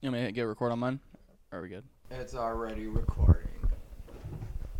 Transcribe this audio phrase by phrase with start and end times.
[0.00, 1.00] You want me to get record on mine?
[1.50, 1.82] Are we good?
[2.12, 3.48] It's already recording.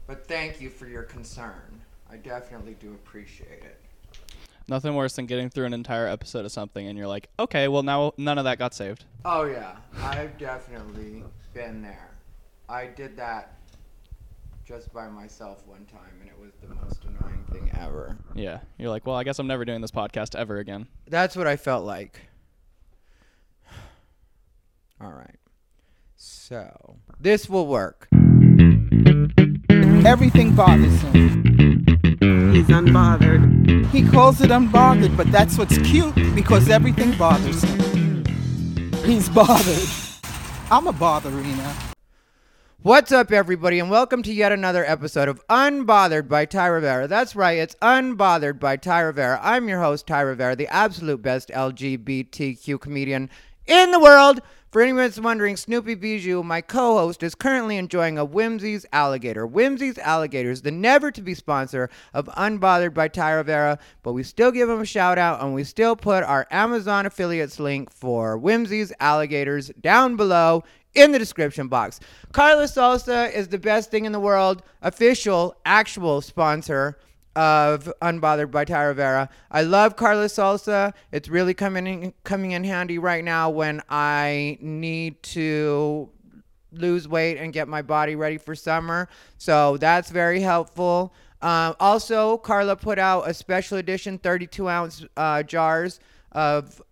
[0.06, 1.82] But thank you for your concern.
[2.08, 3.80] I definitely do appreciate it.
[4.68, 7.82] Nothing worse than getting through an entire episode of something and you're like, okay, well
[7.82, 9.06] now none of that got saved.
[9.24, 12.10] Oh yeah, I've definitely been there.
[12.68, 13.58] I did that
[14.64, 18.16] just by myself one time and it was the most annoying thing ever.
[18.36, 20.86] Yeah, you're like, well, I guess I'm never doing this podcast ever again.
[21.08, 22.20] That's what I felt like.
[25.00, 25.36] All right.
[26.16, 28.08] So, this will work.
[30.04, 31.84] Everything bothers him.
[32.52, 33.86] He's unbothered.
[33.90, 38.24] He calls it unbothered, but that's what's cute because everything bothers him.
[39.04, 39.88] He's bothered.
[40.68, 41.94] I'm a botherina.
[42.82, 47.06] What's up, everybody, and welcome to yet another episode of Unbothered by Ty Rivera.
[47.06, 49.38] That's right, it's Unbothered by Ty Rivera.
[49.42, 53.30] I'm your host, Ty Rivera, the absolute best LGBTQ comedian
[53.66, 54.40] in the world.
[54.70, 59.46] For anyone that's wondering, Snoopy Bijou, my co host, is currently enjoying a Whimsy's Alligator.
[59.46, 64.52] Whimsy's Alligators, the never to be sponsor of Unbothered by Ty Rivera, but we still
[64.52, 68.92] give them a shout out and we still put our Amazon affiliates link for Whimsy's
[69.00, 70.62] Alligators down below
[70.94, 71.98] in the description box.
[72.32, 76.98] Carlos Salsa is the best thing in the world, official, actual sponsor
[77.36, 79.28] of Unbothered by Ty Vera.
[79.50, 80.92] I love Carlos Salsa.
[81.12, 86.10] It's really coming in, coming in handy right now when I need to
[86.72, 89.08] lose weight and get my body ready for summer.
[89.38, 91.12] So that's very helpful.
[91.40, 96.00] Um, also, Carla put out a special edition 32 ounce uh, jars
[96.32, 96.82] of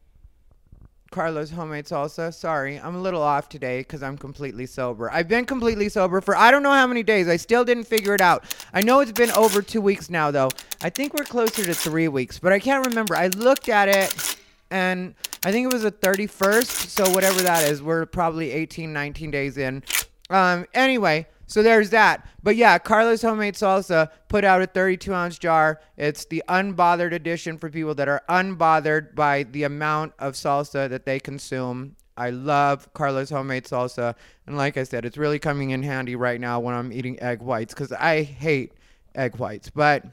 [1.10, 2.32] Carlos homemade salsa.
[2.32, 5.10] Sorry, I'm a little off today because I'm completely sober.
[5.10, 7.28] I've been completely sober for I don't know how many days.
[7.28, 8.44] I still didn't figure it out.
[8.72, 10.50] I know it's been over two weeks now, though.
[10.82, 13.16] I think we're closer to three weeks, but I can't remember.
[13.16, 14.36] I looked at it
[14.70, 16.88] and I think it was the 31st.
[16.88, 19.82] So, whatever that is, we're probably 18, 19 days in.
[20.28, 22.28] Um, anyway, so there's that.
[22.42, 25.80] But yeah, Carlos Homemade Salsa put out a 32 ounce jar.
[25.96, 31.06] It's the unbothered edition for people that are unbothered by the amount of salsa that
[31.06, 31.96] they consume.
[32.16, 34.14] I love Carlos Homemade Salsa.
[34.46, 37.42] And like I said, it's really coming in handy right now when I'm eating egg
[37.42, 38.72] whites because I hate
[39.14, 39.70] egg whites.
[39.70, 40.04] But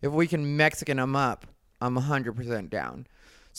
[0.00, 1.46] if we can Mexican them up,
[1.80, 3.06] I'm 100% down.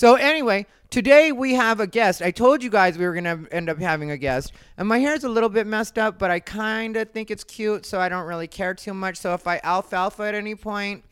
[0.02, 2.24] So anyway, today we have a guest.
[2.24, 5.24] I told you guys we were gonna end up having a guest, and my hair's
[5.24, 8.26] a little bit messed up, but I kind of think it's cute, so I don't
[8.26, 9.18] really care too much.
[9.18, 11.04] So if I alfalfa at any point,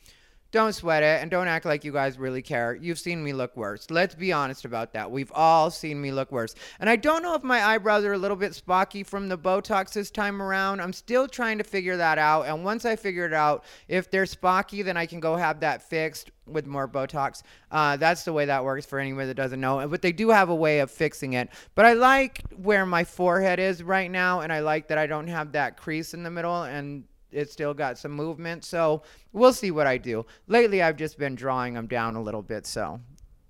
[0.51, 2.75] don't sweat it and don't act like you guys really care.
[2.75, 3.91] You've seen me look worse.
[3.91, 5.11] Let's be honest about that.
[5.11, 6.55] We've all seen me look worse.
[6.79, 9.93] And I don't know if my eyebrows are a little bit spocky from the Botox
[9.93, 10.81] this time around.
[10.81, 12.47] I'm still trying to figure that out.
[12.47, 15.87] And once I figure it out, if they're spocky, then I can go have that
[15.87, 17.43] fixed with more Botox.
[17.69, 19.87] Uh, that's the way that works for anyone that doesn't know.
[19.87, 21.49] But they do have a way of fixing it.
[21.75, 25.27] But I like where my forehead is right now, and I like that I don't
[25.27, 26.63] have that crease in the middle.
[26.63, 28.63] And it's still got some movement.
[28.65, 29.03] So
[29.33, 30.25] we'll see what I do.
[30.47, 32.65] Lately, I've just been drawing them down a little bit.
[32.65, 32.99] So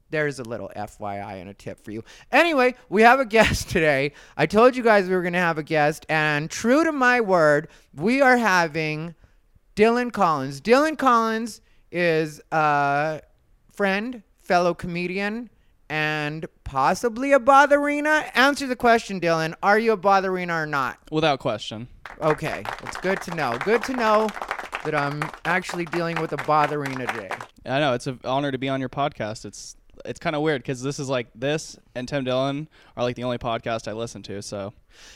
[0.10, 2.04] there's a little FYI and a tip for you.
[2.32, 4.14] Anyway, we have a guest today.
[4.36, 7.22] I told you guys we were going to have a guest, and true to my
[7.22, 9.14] word, we are having
[9.76, 10.62] Dillon Collins.
[10.62, 11.62] Dillon Collins
[11.92, 13.22] is a
[13.72, 15.50] friend, fellow comedian,
[15.90, 18.30] and possibly a botherina.
[18.36, 19.56] Answer the question, Dillon.
[19.64, 21.00] Are you a botherina or not?
[21.12, 21.88] Without question.
[22.22, 23.58] Okay, it's good to know.
[23.64, 24.30] Good to know
[24.86, 27.30] that I'm actually dealing with a botherina today.
[27.66, 29.46] I know it's an honor to be on your podcast.
[29.46, 33.18] It's it's kind of weird because this is like this and Tim Dillon are like
[33.18, 34.42] the only podcast I listen to.
[34.42, 34.74] So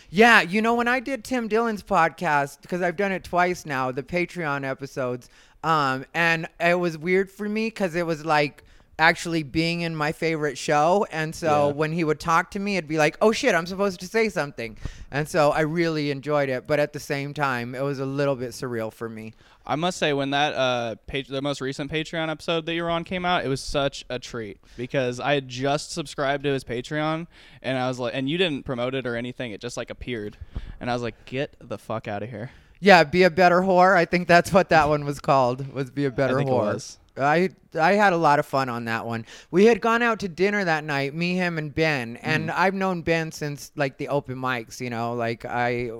[0.09, 3.91] Yeah, you know when I did Tim Dillon's podcast because I've done it twice now,
[3.91, 5.29] the Patreon episodes,
[5.63, 8.65] um, and it was weird for me because it was like
[8.99, 11.05] actually being in my favorite show.
[11.11, 11.73] And so Yeah.
[11.73, 14.29] when he would talk to me, it'd be like, oh shit, I'm supposed to say
[14.29, 14.77] something.
[15.11, 16.67] And so I really enjoyed it.
[16.67, 19.33] But at the same time, it was a little bit surreal for me.
[19.65, 22.89] I must say when that uh page the most recent Patreon episode that you were
[22.89, 26.63] on came out, it was such a treat because I had just subscribed to his
[26.65, 27.27] Patreon
[27.61, 30.37] and I was like and you didn't promote it or anything, it just like appeared.
[30.81, 32.51] And I was like, get the fuck out of here.
[32.81, 33.95] Yeah, be a better whore.
[33.95, 35.71] I think that's what that one was called.
[35.73, 36.97] Was be a better whore.
[37.17, 37.49] I
[37.79, 39.25] I had a lot of fun on that one.
[39.51, 42.17] We had gone out to dinner that night, me, him, and Ben.
[42.17, 42.59] And Mm-hmm.
[42.61, 44.79] I've known Ben since like the open mics.
[44.79, 45.91] You know, like I.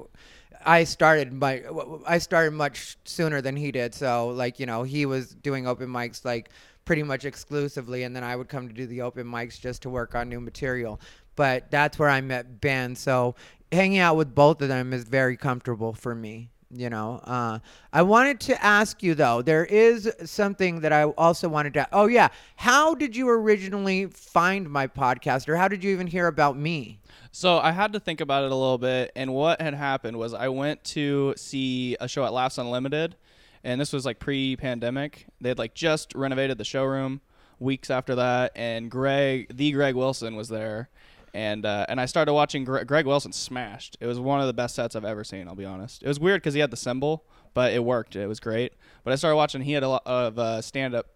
[0.66, 1.62] I started my
[2.08, 5.90] I started much sooner than he did, so like you know he was doing open
[5.90, 6.52] mics like
[6.86, 9.90] pretty much exclusively, and then I would come to do the open mics just to
[9.90, 11.02] work on new material.
[11.36, 13.36] But that's where I met Ben, so
[13.74, 16.50] hanging out with both of them is very comfortable for me.
[16.76, 17.60] You know, uh,
[17.92, 19.44] I wanted to ask you though.
[19.44, 21.88] There is something that I also wanted to.
[21.92, 26.26] Oh yeah, how did you originally find my podcast, or how did you even hear
[26.26, 27.00] about me?
[27.32, 30.34] So I had to think about it a little bit, and what had happened was
[30.34, 33.16] I went to see a show at Laughs Unlimited,
[33.64, 35.28] and this was like pre-pandemic.
[35.42, 37.22] They had like just renovated the showroom
[37.60, 40.90] weeks after that, and Greg, the Greg Wilson, was there,
[41.34, 43.98] and uh, and I started watching Gre- Greg Wilson smashed.
[44.00, 45.48] It was one of the best sets I've ever seen.
[45.48, 46.04] I'll be honest.
[46.04, 48.16] It was weird because he had the symbol, but it worked.
[48.16, 48.74] It was great.
[49.04, 49.62] But I started watching.
[49.62, 51.08] He had a lot of uh, stand-up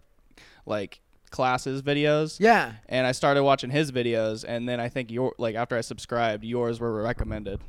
[0.66, 1.00] like
[1.30, 2.38] classes videos.
[2.40, 2.72] Yeah.
[2.88, 6.44] And I started watching his videos, and then I think your like after I subscribed,
[6.44, 7.60] yours were recommended.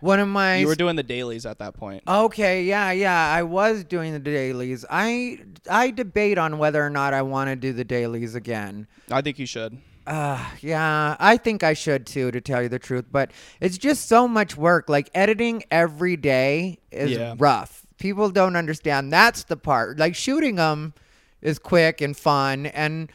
[0.00, 2.02] One of my You were doing the dailies at that point.
[2.08, 4.84] Okay, yeah, yeah, I was doing the dailies.
[4.90, 5.38] I
[5.70, 8.88] I debate on whether or not I want to do the dailies again.
[9.12, 9.78] I think you should.
[10.06, 13.06] Uh, yeah, I think I should too, to tell you the truth.
[13.10, 14.88] But it's just so much work.
[14.88, 17.34] Like editing every day is Yeah.
[17.38, 17.86] rough.
[17.98, 19.12] People don't understand.
[19.12, 19.98] That's the part.
[19.98, 20.92] Like shooting them
[21.40, 22.66] is quick and fun.
[22.66, 23.12] And,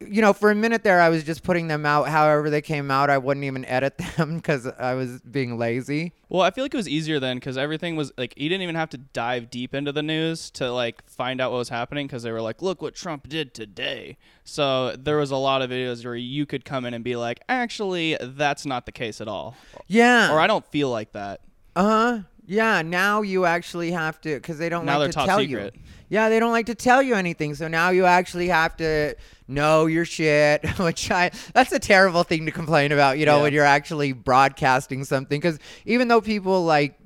[0.00, 2.90] you know, for a minute there, I was just putting them out however they came
[2.90, 3.10] out.
[3.10, 6.12] I wouldn't even edit them because I was being lazy.
[6.28, 8.74] Well, I feel like it was easier then because everything was like you didn't even
[8.74, 12.22] have to dive deep into the news to like find out what was happening because
[12.22, 14.16] they were like, look what Trump did today.
[14.42, 17.40] So there was a lot of videos where you could come in and be like,
[17.48, 19.56] actually, that's not the case at all,
[19.86, 20.32] Yeah.
[20.32, 21.40] or I don't feel like that.
[21.76, 22.18] Uh huh.
[22.46, 22.82] Yeah.
[22.82, 25.74] Now you actually have to because they don't Now like to tell secret.
[25.74, 25.80] you.
[26.10, 27.54] Yeah, they don't like to tell you anything.
[27.54, 29.14] So now you actually have to
[29.48, 33.42] know your shit, which I that's a terrible thing to complain about, you know, Yeah.
[33.42, 36.98] when you're actually broadcasting something cuz even though people like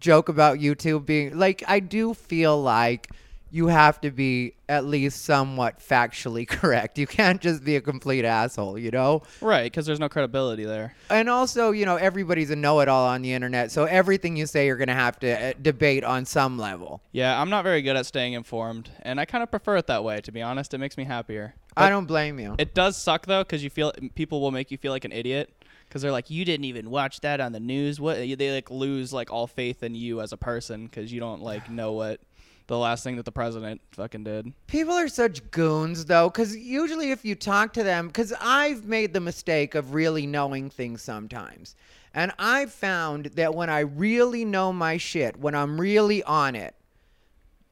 [0.00, 3.08] joke about YouTube being like I do feel like
[3.50, 6.98] you have to be at least somewhat factually correct.
[6.98, 9.22] You can't just be a complete asshole, you know?
[9.40, 10.94] Right, because there's no credibility there.
[11.10, 14.76] And also, you know, everybody's a know-it-all on the internet, so everything you say you're
[14.76, 17.00] going to have to uh, debate on some level.
[17.12, 20.02] Yeah, I'm not very good at staying informed, and I kind of prefer it that
[20.02, 20.20] way.
[20.20, 21.54] To be honest, it makes me happier.
[21.76, 22.54] I don't blame you.
[22.58, 25.52] It does suck though, because you feel people will make you feel like an idiot
[25.88, 28.00] because they're like, you didn't even watch that on the news.
[28.00, 31.42] What they like lose like all faith in you as a person because you don't
[31.42, 32.20] like know what
[32.66, 34.52] the last thing that the president fucking did.
[34.66, 39.12] People are such goons, though, because usually if you talk to them, because I've made
[39.12, 41.74] the mistake of really knowing things sometimes.
[42.14, 46.75] And I've found that when I really know my shit, when I'm really on it,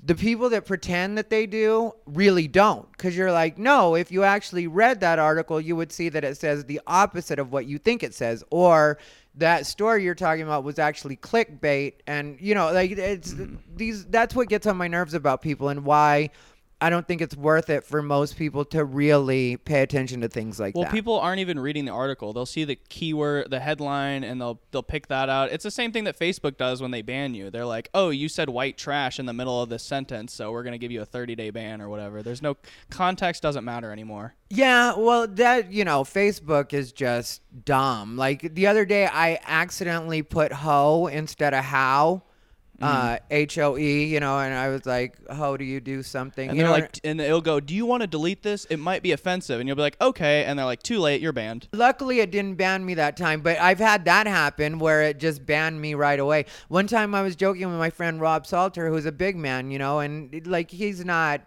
[0.06, 2.90] the people that pretend that they do really don't.
[2.92, 6.36] Because you're like, no, if you actually read that article, you would see that it
[6.36, 8.44] says the opposite of what you think it says.
[8.50, 8.98] Or
[9.36, 11.94] that story you're talking about was actually clickbait.
[12.06, 13.56] And, you know, like, it's mm-hmm.
[13.74, 16.30] these, that's what gets on my nerves about people and why.
[16.84, 20.60] I don't think it's worth it for most people to really pay attention to things
[20.60, 20.88] like Well, that.
[20.88, 22.34] Well, people aren't even reading the article.
[22.34, 25.50] They'll see the keyword, the headline, and they'll they'll pick that out.
[25.50, 27.48] It's the same thing that Facebook does when they ban you.
[27.48, 30.62] They're like, "Oh, you said white trash in the middle of this sentence, so we're
[30.62, 32.58] gonna give you a 30 day ban or whatever." There's no
[32.90, 34.34] context doesn't matter anymore.
[34.50, 38.18] Yeah, well, that you know, Facebook is just dumb.
[38.18, 42.24] Like the other day, I accidentally put "ho" instead of "how,"
[42.80, 44.04] uh, H O E.
[44.04, 46.80] You know, and I was like, "Ho, do you do something?" And you they're know,
[46.80, 48.64] like, and it'll go, "Do you want to delete this?
[48.66, 51.32] It might be offensive." And you'll be like, "Okay," and they're like, "Too late, you're
[51.32, 55.18] banned." Luckily, it didn't ban me that time, but I've had that happen where it
[55.18, 56.46] just banned me right away.
[56.68, 59.78] One time I was joking with my friend Rob Salter, who's a big man, you
[59.78, 61.40] know, and like he's not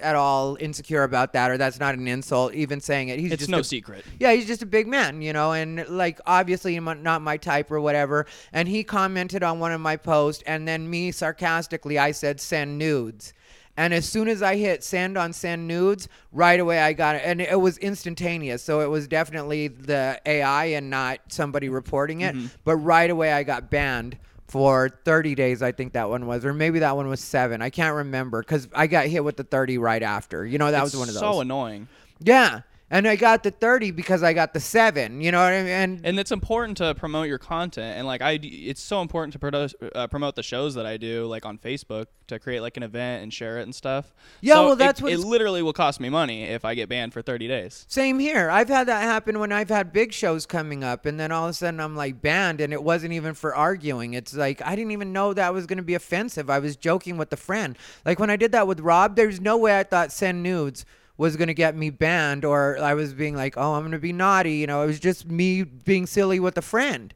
[0.00, 3.18] at all insecure about that, or that's not an insult, even saying it.
[3.18, 4.04] He's It's just no a- secret.
[4.18, 7.80] Yeah, he's just a big man, you know, and like obviously not my type or
[7.80, 8.26] whatever.
[8.52, 12.78] And he commented on one of my posts, and then me sarcastically, I said, send
[12.78, 13.32] nudes.
[13.76, 17.22] And as soon as I hit send on send nudes, right away I got it.
[17.24, 18.60] And it was instantaneous.
[18.60, 22.34] So it was definitely the AI and not somebody reporting it.
[22.34, 22.46] Mm-hmm.
[22.64, 26.44] But right away I got banned for 30 days, I think that one was.
[26.44, 27.62] Or maybe that one was seven.
[27.62, 30.44] I can't remember because I got hit with the 30 right after.
[30.44, 31.20] You know, that It's was one of those.
[31.20, 31.88] so annoying.
[32.20, 32.62] Yeah.
[32.90, 35.20] And I got the 30 because I got the 7.
[35.20, 35.68] You know what I mean?
[35.72, 39.38] And, and it's important to promote your content and like I it's so important to
[39.38, 42.82] produce, uh, promote the shows that i do like on facebook to create like an
[42.82, 45.72] event and share it and stuff Yeah, So well, it- that's what it, literally will
[45.72, 48.48] cost me money if i get banned for 30 days same here.
[48.50, 51.50] I've had that happen when I've had big shows coming up and then all of
[51.50, 54.14] a sudden I'm like banned and it wasn't even for arguing.
[54.14, 56.48] It's like I didn't even know that was going to be offensive.
[56.48, 57.76] I was joking with a friend.
[58.04, 60.84] Like when I did that with Rob, there's no way I thought send nudes
[61.18, 63.98] was going to get me banned or I was being like, "Oh, I'm going to
[63.98, 67.12] be naughty." You know, it was just me being silly with a friend.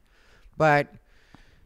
[0.57, 0.93] But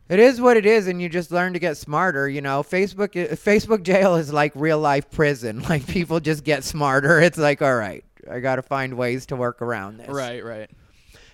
[0.09, 2.29] It is what it is, and you just learn to get smarter.
[2.29, 5.61] You know, Facebook eh, Facebook jail is like real life prison.
[5.69, 7.19] Like people just get smarter.
[7.27, 10.07] It's like, all right, I got to find ways to work around this.
[10.09, 10.69] Right, right.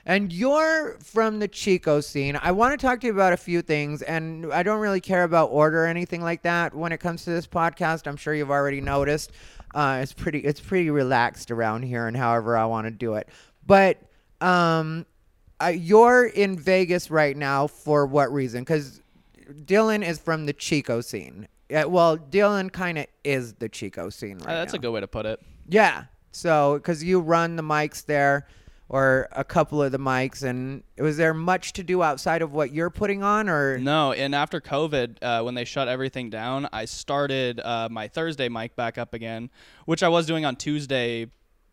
[0.05, 2.37] And you're from the Chico scene.
[2.41, 5.23] I want to talk to you about a few things, and I don't really care
[5.23, 8.05] about order or anything like that when it comes to this podcast.
[8.05, 9.31] I'm sure you've already noticed.
[9.73, 13.27] Uh, it's pretty it's pretty relaxed around here, and however I want to do it.
[13.65, 13.97] But
[14.41, 15.05] um,
[15.61, 18.61] uh, you're in Vegas right now for what reason?
[18.61, 19.01] Because
[19.65, 21.47] Dillon is from the Chico scene.
[21.69, 24.77] Yeah, well, Dillon kind of is the Chico scene right Uh, that's now.
[24.77, 25.39] a good way to put it.
[25.67, 26.03] Yeah.
[26.31, 28.47] So, because you run the mics there,
[28.89, 32.71] or a couple of the mics, and was there much to do outside of what
[32.73, 36.85] you're putting on, or No, and after COVID, uh, when they shut everything down, I
[36.85, 39.49] started uh, my Thursday mic back up again,
[39.85, 41.27] which I was doing on Tuesday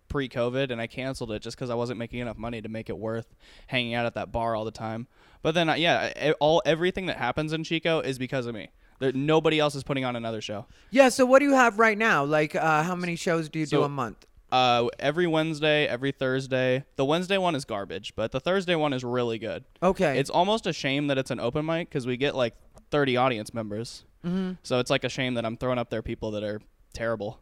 [0.08, 2.98] pre-COVID, and I canceled it just because I wasn't making enough money to make it
[2.98, 3.34] worth
[3.68, 5.06] hanging out at that bar all the time.
[5.42, 8.68] But then, uh, yeah, all everything that happens in Chico is because of me.
[8.98, 10.66] There, nobody else is putting on another show.
[10.90, 11.08] Yeah.
[11.08, 12.24] So, what do you have right now?
[12.24, 14.26] Like, uh, how many shows do you do a month?
[14.52, 16.84] Uh, every Wednesday, every Thursday.
[16.96, 19.64] The Wednesday one is garbage, but the Thursday one is really good.
[19.82, 20.18] Okay.
[20.18, 22.54] It's almost a shame that it's an open mic because we get like
[22.90, 24.04] 30 audience members.
[24.24, 24.52] Mm-hmm.
[24.62, 26.60] So it's like a shame that I'm throwing up there people that are
[26.92, 27.40] terrible,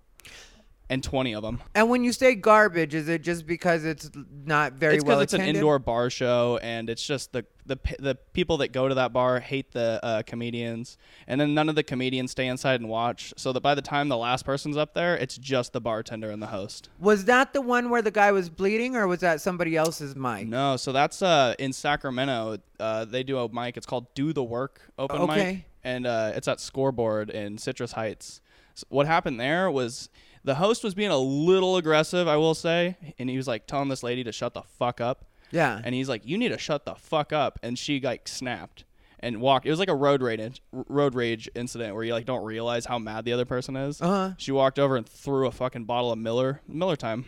[0.90, 1.60] and 20 of them.
[1.74, 4.10] and when you say garbage, is it just because it's
[4.44, 7.76] not very it's well because it's an indoor bar show, and it's just the the
[7.98, 11.74] the people that go to that bar hate the uh, comedians, and then none of
[11.74, 13.34] the comedians stay inside and watch.
[13.36, 16.40] So that by the time the last person's up there, it's just the bartender and
[16.40, 16.88] the host.
[16.98, 20.48] Was that the one where the guy was bleeding, or was that somebody else's mic?
[20.48, 22.58] No, so that's uh in Sacramento.
[22.80, 23.76] Uh, they do a mic.
[23.76, 25.52] It's called Do the Work Open Okay.
[25.52, 28.40] Mic, and uh, it's at Scoreboard in Citrus Heights.
[28.74, 30.08] So what happened there was
[30.48, 33.88] the host was being a little aggressive, I will say, and he was like telling
[33.88, 35.80] this lady to shut the fuck up, Yeah.
[35.84, 38.84] and he's like, "You need to shut the fuck up," and she like snapped
[39.20, 39.66] and walked.
[39.66, 42.98] It was like a road rage road rage incident where you like don't realize how
[42.98, 44.00] mad the other person is.
[44.00, 44.32] Uh-huh.
[44.38, 47.24] She walked over and threw a fucking bottle of Miller Miller time,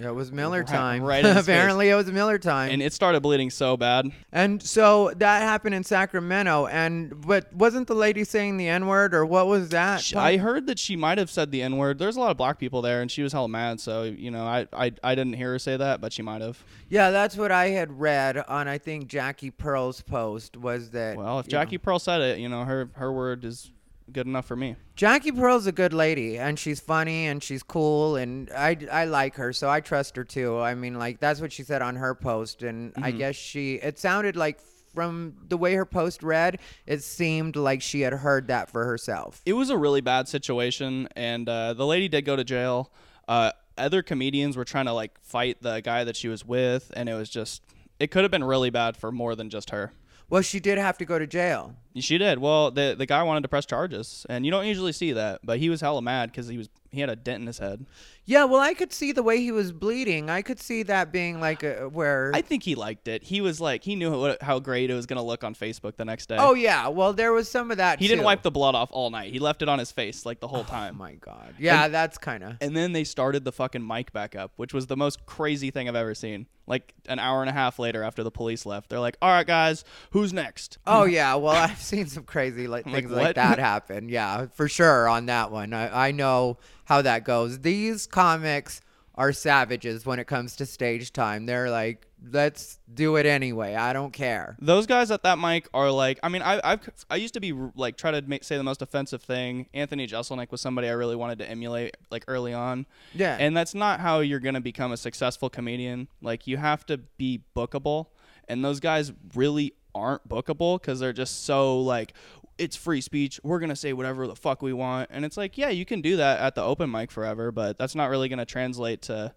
[0.00, 1.02] it was Miller Right- time.
[1.02, 2.70] right Apparently, it was Miller time.
[2.70, 4.10] and it started bleeding so bad.
[4.32, 6.66] And so that happened in Sacramento.
[6.66, 10.00] And but wasn't the lady saying the N word or what was that?
[10.00, 11.98] She- I heard that she might have said the N word.
[11.98, 13.80] There's a lot of black people there, and she was hella mad.
[13.80, 16.62] So you know, I I, I didn't hear her say that, but she might have.
[16.88, 21.16] yeah, that's what I had read on I think Jackie Pearl's post was that.
[21.16, 23.70] Well, if you know, Jackie Pearl said it, you know, her her word is
[24.12, 24.76] good enough for me.
[24.94, 29.34] Jackie Pearl's a good lady and she's funny and she's cool and I, I like
[29.36, 30.58] her so I trust her too.
[30.58, 33.98] I mean like that's what she said on her post and I guess she it
[33.98, 34.60] sounded like
[34.94, 39.42] from the way her post read it seemed like she had heard that for herself.
[39.46, 42.92] It was a really bad situation, and uh, the lady did go to jail.
[43.26, 47.08] Uh, other comedians were trying to like fight the guy that she was with, and
[47.08, 47.62] it was just
[47.98, 49.92] it could have been really bad for more than just her.
[50.28, 51.76] Well, she did have to go to jail.
[51.96, 52.38] She did.
[52.38, 55.58] Well, the the guy wanted to press charges, and you don't usually see that, but
[55.58, 57.86] he was hella mad because he was he had a dent in his head.
[58.24, 60.30] Yeah, well, I could see the way he was bleeding.
[60.30, 62.30] I could see that being like a, where.
[62.34, 63.24] I think he liked it.
[63.24, 66.04] He was like, he knew what, how great it was gonna look on Facebook the
[66.04, 66.36] next day.
[66.38, 67.98] oh yeah, well there was some of that.
[67.98, 69.32] he didn't wipe the blood off all night.
[69.32, 70.96] He left it on his face like the whole Oh time.
[70.96, 71.54] my god.
[71.58, 72.56] Yeah, that's kind of.
[72.60, 75.88] and then they started the fucking mic back up, which was the most crazy thing
[75.88, 76.46] I've ever seen.
[76.64, 79.44] Like an hour and a half later, after the police left, they're like, "All right,
[79.46, 79.82] guys,
[80.12, 83.34] who's next?" Oh yeah, well I've seen some crazy like Like, things like what?
[83.36, 84.08] that happen.
[84.08, 85.72] Yeah, for sure on that one.
[85.72, 87.60] I, I know how that goes.
[87.60, 88.80] These comics
[89.14, 91.44] are savages when it comes to stage time.
[91.44, 93.74] They're like, let's do it anyway.
[93.74, 94.56] I don't care.
[94.58, 97.52] Those guys at that mic are like, I mean, I, I've I used to be
[97.74, 99.66] like try to make, say the most offensive thing.
[99.74, 102.86] Anthony Jeselnik was somebody I really wanted to emulate like early on.
[103.12, 103.36] Yeah.
[103.38, 106.08] and that's not how you're gonna become a successful comedian.
[106.22, 108.06] Like you have to be bookable,
[108.48, 112.14] and those guys really aren't bookable because they're just so like
[112.58, 113.40] it's free speech.
[113.42, 116.16] We're gonna say whatever the fuck we want, and it's like, yeah, you can do
[116.16, 119.34] that at the open mic forever, but that's not really gonna translate to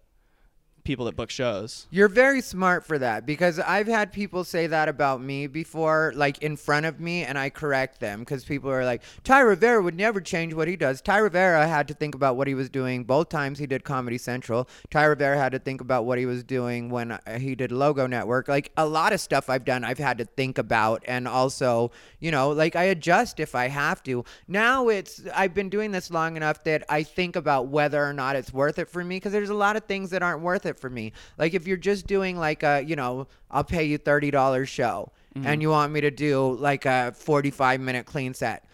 [0.86, 1.86] people that book shows.
[1.90, 6.38] You're very smart for that because I've had people say that about me before, like
[6.38, 9.96] in front of me, and I correct them because people are like, Ty Rivera would
[9.96, 11.02] never change what he does.
[11.02, 14.16] Ty Rivera had to think about what he was doing both times he did Comedy
[14.16, 14.68] Central.
[14.90, 18.06] Ty Rivera had to think about what he was doing when uh, he did Logo
[18.06, 18.46] Network.
[18.46, 21.90] Like a lot of stuff I've done, I've had to think about, and also,
[22.20, 24.24] you know, like I adjust if I have to.
[24.46, 28.36] Now it's, I've been doing this long enough that I think about whether or not
[28.36, 30.75] it's worth it for me because there's a lot of things that aren't worth it
[30.78, 31.12] for me.
[31.38, 35.44] Like if you're just doing like a, you know, I'll pay you $30 show and
[35.44, 35.60] mm-hmm.
[35.60, 38.64] you want me to do like a 45 minute clean set.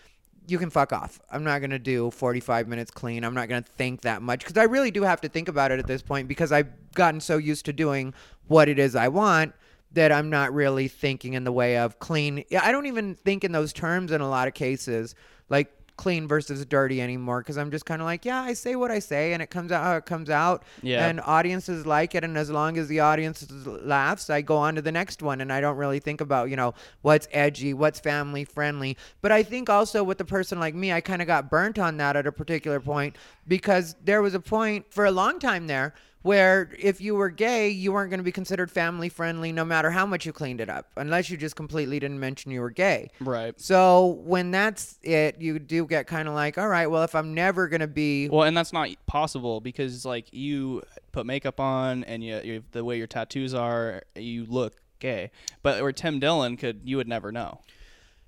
[0.47, 1.21] You can fuck off.
[1.31, 3.25] I'm not going to do 45 minutes clean.
[3.25, 5.71] I'm not going to think that much because I really do have to think about
[5.71, 8.13] it at this point because I've gotten so used to doing
[8.49, 9.55] what it is I want
[9.93, 12.45] that I'm not really thinking in the way of clean.
[12.51, 15.15] Yeah, I don't even think in those terms in a lot of cases.
[15.49, 18.91] Like clean versus dirty anymore because I'm just kind of like, yeah, I say what
[18.91, 20.65] I say and it comes out how it comes out.
[20.83, 21.07] Yeah.
[21.07, 22.25] And audiences like it.
[22.25, 25.41] And as long as the audience laughs, I go on to the next one.
[25.41, 28.97] And I don't really think about, you know, what's edgy, what's family friendly.
[29.21, 31.97] But I think also with a person like me, I kind of got burnt on
[31.99, 35.95] that at a particular point because there was a point for a long time there
[36.23, 39.91] where if you were gay, you weren't going to be considered family friendly no matter
[39.91, 43.11] how much you cleaned it up, unless you just completely didn't mention you were gay.
[43.21, 43.59] Right.
[43.61, 47.35] So when that's it, you do get kind of like, all right, well, if I'm
[47.35, 48.29] never going to be.
[48.29, 52.85] Well, and that's not possible because like you put makeup on and you, you the
[52.85, 55.31] way your tattoos are, you look gay.
[55.63, 57.61] But where Tim Dillon could, you would never know.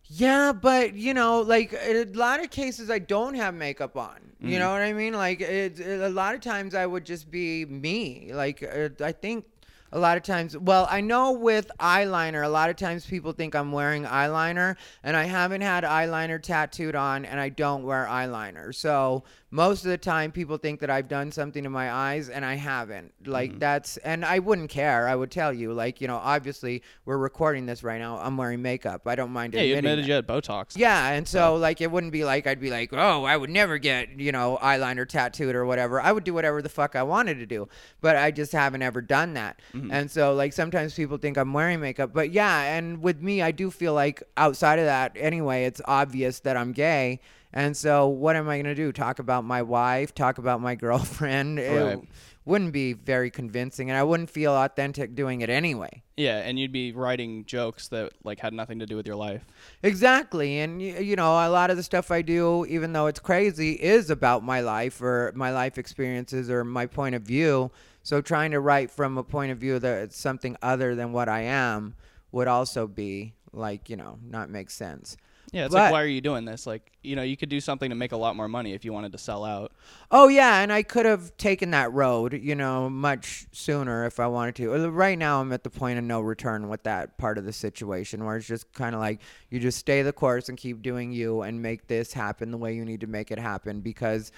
[0.07, 4.19] Yeah, but you know, like a lot of cases, I don't have makeup on.
[4.41, 5.15] You know what I mean?
[5.15, 8.31] Like it, it- a lot of times, I would just be me.
[8.35, 9.47] Like uh, I think
[9.91, 13.55] a lot of times, well, I know with eyeliner, a lot of times people think
[13.55, 18.75] I'm wearing eyeliner, and I haven't had eyeliner tattooed on, and I don't wear eyeliner.
[18.75, 22.45] So most of the time, people think that I've done something to my eyes, and
[22.45, 23.13] I haven't.
[23.25, 23.61] Like mm-hmm.
[23.61, 25.07] that's, and I wouldn't care.
[25.07, 28.19] I would tell you, like you know, obviously we're recording this right now.
[28.19, 29.07] I'm wearing makeup.
[29.07, 29.59] I don't mind it.
[29.59, 30.09] Yeah, you admitting admitted that.
[30.09, 30.77] you had Botox.
[30.77, 33.79] Yeah, and so like it wouldn't be like I'd be like, oh, I would never
[33.79, 36.01] get you know eyeliner tattooed or whatever.
[36.01, 37.69] I would do whatever the fuck I wanted to do,
[38.01, 39.63] but I just haven't ever done that.
[39.73, 39.93] Mm-hmm.
[39.93, 43.53] And so like sometimes people think I'm wearing makeup, but yeah, and with me, I
[43.53, 47.21] do feel like outside of that, anyway, it's obvious that I'm gay.
[47.57, 48.91] And so what am I gonna do?
[48.91, 50.13] Talk about my wife?
[50.13, 51.61] Talk about my girlfriend?
[51.61, 52.09] It Right.
[52.45, 56.03] wouldn't be very convincing, and I wouldn't feel authentic doing it anyway.
[56.17, 59.45] Yeah, and you'd be writing jokes that like had nothing to do with your life.
[59.85, 60.59] Exactly.
[60.59, 64.11] And, you know, a lot of the stuff I do, even though it's crazy, is
[64.11, 67.71] about my life or my life experiences or my point of view.
[68.03, 71.29] So trying to write from a point of view that it's something other than what
[71.29, 71.95] I am
[72.33, 75.17] would also be like, you know, not make sense.
[75.55, 76.67] Yeah, it's But- like why are you doing this?
[76.67, 78.93] Like, you know, you could do something to make a lot more money if you
[78.93, 79.73] wanted to sell out.
[80.11, 84.27] Oh yeah, and I could have taken that road, you know, much sooner if I
[84.27, 84.75] wanted to.
[84.75, 87.53] Uh, Right now, I'm at the point of no return with that part of the
[87.53, 89.21] situation, where it's just kind of like
[89.51, 92.75] you just stay the course and keep doing you and make this happen the way
[92.75, 94.33] you need to make it happen because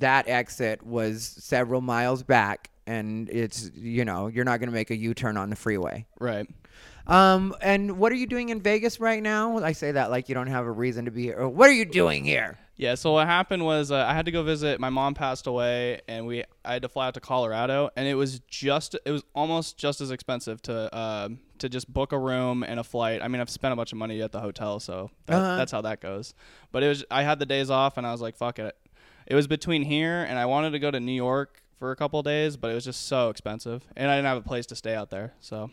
[0.00, 4.90] that exit was several miles back, and it's you know you're not going to make
[4.90, 6.04] a U-turn on the freeway.
[6.18, 6.48] Right.
[7.06, 9.58] Um, and what are you doing in Vegas right now?
[9.58, 11.46] I say that like you don't have a reason to be here.
[11.48, 12.58] What are you doing here?
[12.76, 16.00] Yeah, so what happened was uh, I had to go visit my mom passed away
[16.08, 19.22] and we I had to fly out to Colorado and it was just it was
[19.34, 23.20] almost just as expensive to um to just book a room and a flight.
[23.22, 25.56] I mean, I've spent a bunch of money at the hotel, so that, Uh-huh.
[25.56, 26.34] that's how that goes.
[26.72, 28.76] But it was I had the days off and I was like, fuck it.
[29.26, 32.18] It was between here and I wanted to go to New York for a couple
[32.20, 34.76] of days, but it was just so expensive and I didn't have a place to
[34.76, 35.34] stay out there.
[35.40, 35.70] So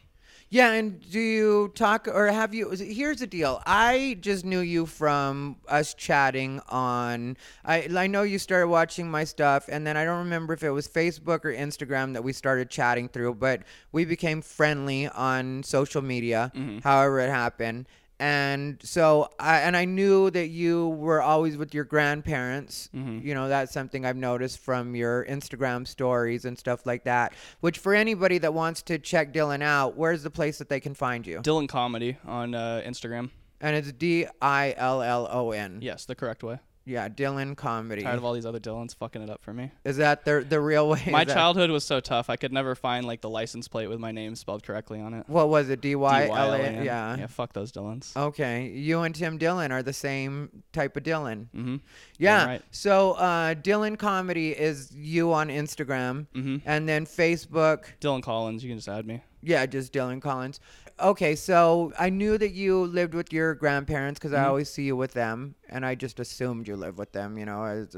[0.51, 2.71] Yeah, and do you talk or have you?
[2.71, 3.61] Here's the deal.
[3.67, 7.37] I just knew you from us chatting on.
[7.63, 10.71] I I know you started watching my stuff, and then I don't remember if it
[10.71, 16.01] was Facebook or Instagram that we started chatting through, but we became friendly on social
[16.01, 16.51] media.
[16.55, 16.79] Mm-hmm.
[16.79, 17.87] However, it happened.
[18.19, 22.89] And so, I and I knew that you were always with your grandparents.
[22.93, 27.33] You know, that's something I've noticed from your Instagram stories and stuff like that.
[27.61, 30.93] Which, for anybody that wants to check Dillon out, where's the place that they can
[30.93, 31.39] find you?
[31.41, 33.29] Dillon Comedy on uh, Instagram.
[33.61, 35.79] And it's D I L L O N.
[35.81, 36.59] Yes, the correct way.
[36.89, 38.01] Yeah, Dillon Comedy.
[38.01, 39.71] Tired of all these other Dylans fucking it up for me.
[39.85, 41.03] Is that the the real way?
[41.11, 42.29] My childhood was so tough.
[42.29, 45.23] I could never find like the license plate with my name spelled correctly on it.
[45.27, 45.81] What was it?
[45.81, 46.83] D Y L A.
[46.83, 47.15] Yeah.
[47.17, 47.27] Yeah.
[47.27, 48.15] Fuck those Dylans.
[48.17, 51.49] Okay, you and Tim Dillon are the same type of Dillon.
[51.55, 51.75] Mm-hmm.
[52.17, 52.45] Yeah.
[52.45, 52.61] right.
[52.71, 56.61] So uh, Dillon Comedy is you on Instagram, Mhm.
[56.65, 57.85] and then Facebook.
[57.99, 58.63] Dillon Collins.
[58.63, 59.21] You can just add me.
[59.41, 60.59] Yeah, just Dillon Collins.
[60.99, 64.47] Okay, so I knew that you lived with your grandparents because I Mm-hmm.
[64.49, 67.37] always see you with them, and I just assumed you live with them.
[67.37, 67.95] You know, as,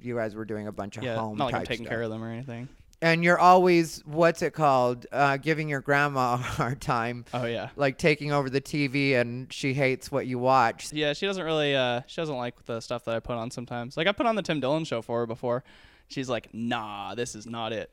[0.00, 1.16] you guys were doing a bunch of Yeah.
[1.16, 1.90] home Not like I'm type taking stuff.
[1.92, 2.68] care of them or anything.
[3.02, 5.06] And you're always what's it called?
[5.12, 7.70] Uh, giving your grandma a hard time, Oh yeah.
[7.76, 10.92] like taking over the TV, and she hates what you watch.
[10.92, 11.12] Yeah.
[11.14, 11.74] She doesn't really.
[11.74, 12.02] Uh.
[12.06, 13.96] She doesn't like the stuff that I put on sometimes.
[13.96, 15.64] Like I put on the Tim Dillon show for her before.
[16.08, 17.90] She's like, Nah, this is not it.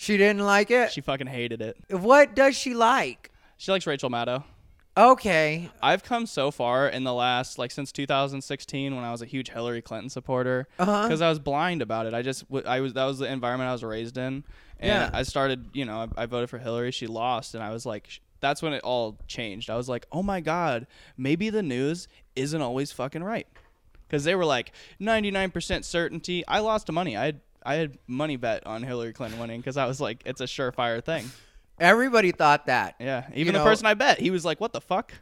[0.00, 0.92] She didn't like it.
[0.92, 1.76] She fucking hated it.
[1.90, 3.30] what does she like?
[3.58, 4.44] She likes Rachel Maddow.
[4.96, 9.26] Okay, I've come so far in the last like since 2016 when I was a
[9.26, 11.02] huge Hillary Clinton supporter Uh-huh.
[11.02, 12.14] because I was blind about it.
[12.14, 14.42] I just w- I was that was the environment I was raised in,
[14.78, 15.10] and Yeah.
[15.12, 16.92] I started you know I, I voted for Hillary.
[16.92, 18.08] She lost, and I was like.
[18.40, 19.68] That's when it all changed.
[19.68, 20.86] I was like, "Oh my god,
[21.18, 23.46] maybe the news isn't always fucking right."
[24.08, 26.42] Cuz they were like 99% certainty.
[26.48, 27.18] I lost money.
[27.18, 30.40] I had I had money bet on Hillary Clinton winning cuz I was like, "It's
[30.40, 31.30] a surefire thing."
[31.78, 32.94] Everybody thought that.
[33.00, 35.12] Yeah, even You the know- person I bet, he was like, "What the fuck?"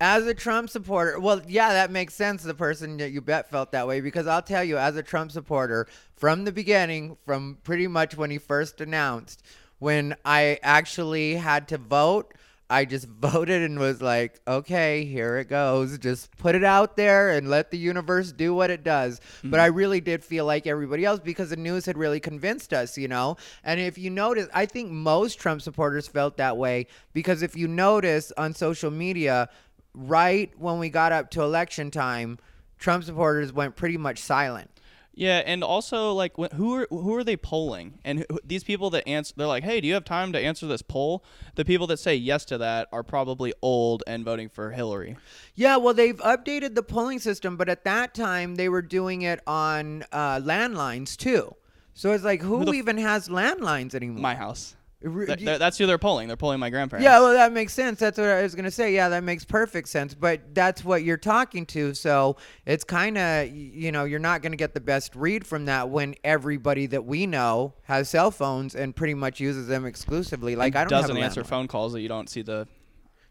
[0.00, 2.42] As a Trump supporter, well, yeah, that makes sense.
[2.42, 5.30] The person that you bet felt that way because I'll tell you, as a Trump
[5.32, 9.42] supporter, from the beginning, from pretty much when he first announced,
[9.78, 12.32] when I actually had to vote,
[12.70, 15.98] I just voted and was like, okay, here it goes.
[15.98, 19.20] Just put it out there and let the universe do what it does.
[19.42, 19.60] But mm-hmm.
[19.60, 23.08] I really did feel like everybody else because the news had really convinced us, you
[23.08, 23.36] know?
[23.64, 27.68] And if you notice, I think most Trump supporters felt that way because if you
[27.68, 29.48] notice on social media,
[29.94, 32.38] right when we got up to election time,
[32.78, 34.70] Trump supporters went pretty much silent.
[35.18, 37.98] Yeah, and also like wh- who are who are they polling?
[38.04, 40.66] And who, these people that answer, they're like, "Hey, do you have time to answer
[40.68, 41.24] this poll?"
[41.56, 45.16] The people that say yes to that are probably old and voting for Hillary.
[45.56, 49.40] Yeah, well, they've updated the polling system, but at that time they were doing it
[49.44, 51.56] on uh, landlines too.
[51.94, 54.22] So it's like, who, Who the f- even has landlines anymore?
[54.22, 54.76] My house.
[55.00, 56.26] Th- th- that's who they're polling.
[56.26, 57.04] They're polling my grandparents.
[57.04, 58.00] Yeah, well, that makes sense.
[58.00, 58.92] That's what I was gonna say.
[58.92, 60.12] Yeah, that makes perfect sense.
[60.12, 64.56] But that's what you're talking to, so it's kind of you know you're not gonna
[64.56, 68.96] get the best read from that when everybody that we know has cell phones and
[68.96, 70.56] pretty much uses them exclusively.
[70.56, 72.66] Like I don't doesn't have a answer phone calls that you don't see the.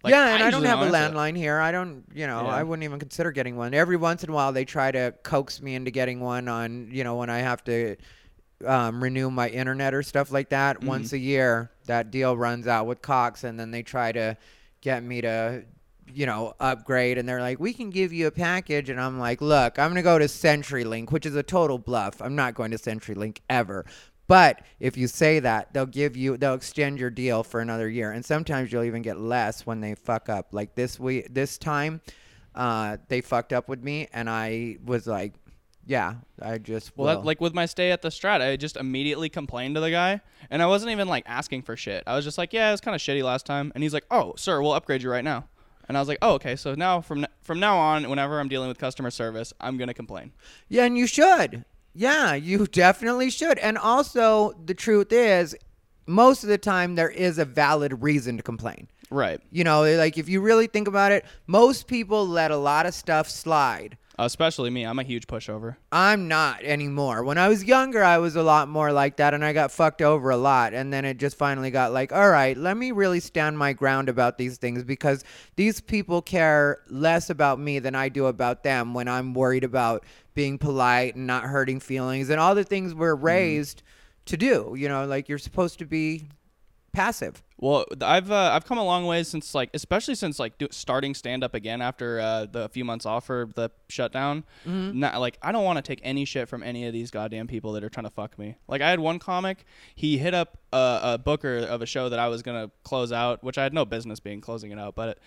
[0.03, 1.17] Like, yeah, and I don't usually have a answer it.
[1.17, 1.60] landline here.
[1.60, 2.49] I don't, you know, Yeah.
[2.49, 3.73] I wouldn't even consider getting one.
[3.73, 7.03] Every once in a while, they try to coax me into getting one on, you
[7.03, 7.95] know, when I have to
[8.65, 10.78] um, renew my internet or stuff like that.
[10.78, 10.88] Mm-hmm.
[10.88, 14.38] Once a year, that deal runs out with Cox, and then they try to
[14.82, 15.63] get me to,
[16.13, 17.17] you know, upgrade.
[17.17, 18.89] And they're like, we can give you a package.
[18.89, 22.22] And I'm like, look, I'm going to go to CenturyLink, which is a total bluff.
[22.22, 23.86] I'm not going to CenturyLink ever.
[24.28, 28.12] But if you say that, they'll give you, they'll extend your deal for another year,
[28.12, 30.50] and sometimes you'll even get less when they fuck up.
[30.52, 32.02] Like this week, this time,
[32.54, 35.34] uh, they fucked up with me, and I was like,
[35.88, 39.30] yeah, I just Well, that, like with my stay at the Strat, I just immediately
[39.30, 40.19] complained to the guy,
[40.50, 42.04] and I wasn't even like asking for shit.
[42.06, 44.06] I was just like, "Yeah, it was kind of shitty last time," and he's like,
[44.12, 45.47] "Oh, sir, we'll upgrade you right now."
[45.88, 48.67] And I was like, "Oh, okay." So now from from now on, whenever I'm dealing
[48.67, 50.34] with customer service, I'm gonna complain.
[50.67, 51.63] Yeah, and you should.
[51.93, 53.58] Yeah, you definitely should.
[53.60, 55.56] And also, the truth is,
[56.06, 58.89] most of the time, there is a valid reason to complain.
[59.10, 59.39] Right.
[59.52, 62.93] You know, like if you really think about it, most people let a lot of
[62.93, 63.97] stuff slide.
[64.19, 64.84] Especially me.
[64.84, 65.75] I'm a huge pushover.
[65.91, 67.23] I'm not anymore.
[67.23, 70.01] When I was younger, I was a lot more like that, and I got fucked
[70.01, 70.73] over a lot.
[70.73, 74.10] And then it just finally got like, all right, let me really stand my ground
[74.10, 75.23] about these things because
[75.56, 80.03] these people care less about me than I do about them when I'm worried about
[80.34, 83.25] being polite and not hurting feelings and all the things we're mm-hmm.
[83.25, 83.84] raised
[84.25, 84.73] to do.
[84.75, 86.27] You know, like you're supposed to be
[86.97, 87.43] passive.
[87.60, 91.13] Well, I've uh, I've come a long way since like, especially since like do, starting
[91.13, 94.43] stand up again after uh, the few months off for the shutdown.
[94.99, 97.73] Not, like I don't want to take any shit from any of these goddamn people
[97.73, 98.55] that are trying to fuck me.
[98.67, 99.63] Like I had one comic,
[99.95, 103.43] he hit up a, a booker of a show that I was gonna close out,
[103.43, 105.19] which I had no business being closing it out, but.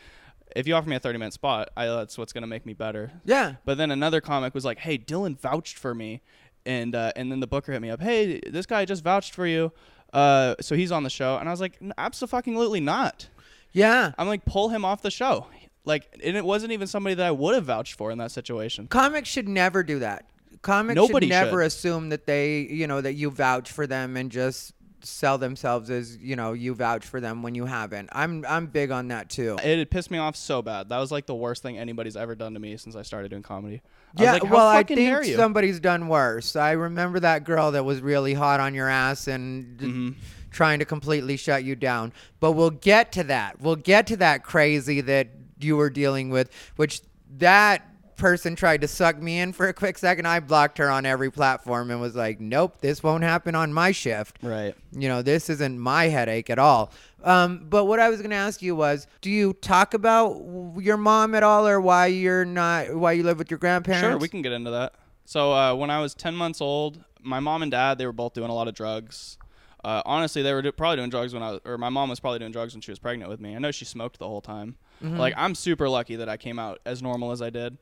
[0.57, 2.73] If you offer me a 30 minute spot, I, that's what's going to make me
[2.73, 3.13] better.
[3.25, 3.55] Yeah.
[3.65, 6.23] But then another comic was like, "Hey, Dillon vouched for me,"
[6.67, 8.01] and uh, and then the booker hit me up.
[8.03, 9.73] Hey, this guy just vouched for you,
[10.13, 11.37] uh, so he's on the show.
[11.37, 13.29] And I was like, "Absolutely not."
[13.73, 14.13] Yeah.
[14.19, 15.47] I'm like, pull him off the show.
[15.85, 18.87] Like, and it wasn't even somebody that I would have vouched for in that situation.
[18.89, 20.27] Comics should never do that.
[20.63, 21.67] Comics Nobody should never should.
[21.67, 26.17] assume that they, you know, that you vouch for them and just sell themselves as,
[26.17, 28.09] you know, you vouch for them when you haven't.
[28.13, 29.57] I'm I'm big on that too.
[29.63, 30.89] It pissed me off so bad.
[30.89, 33.43] That was like the worst thing anybody's ever done to me since I started doing
[33.43, 33.83] comedy.
[34.17, 36.57] I Yeah, like, well, I think somebody's done worse.
[36.57, 40.11] I remember that girl that was really hot on your ass and Mm-hmm.
[40.51, 42.13] trying to completely shut you down.
[42.41, 43.61] But we'll get to that.
[43.61, 45.29] We'll get to that crazy that
[45.61, 47.03] you were dealing with, which
[47.39, 47.87] that
[48.21, 50.27] person tried to suck me in for a quick second.
[50.27, 53.91] I blocked her on every platform and was like, "Nope, this won't happen on my
[53.91, 54.75] shift." right.
[54.93, 56.93] You know, this isn't my headache at all.
[57.25, 60.41] Um, but what I was going to ask you was, do you talk about
[60.79, 64.07] your mom at all, or why you're not, why you live with your grandparents?
[64.07, 64.95] Sure, we can get into that.
[65.25, 68.33] So uh, when I was 10 months old, my mom and dad they were both
[68.35, 69.37] doing a lot of drugs.
[69.85, 72.21] Uh, honestly, they were do- probably doing drugs when I was, or my mom was
[72.21, 73.55] probably doing drugs when she was pregnant with me.
[73.55, 74.77] I know she smoked the whole time.
[75.03, 77.79] Like I'm super lucky that I came out as normal as I did.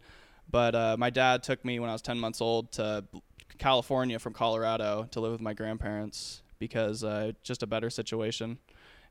[0.51, 3.05] But uh, my dad took me when I was 10 months old to
[3.59, 8.59] California from Colorado to live with my grandparents because uh, just a better situation.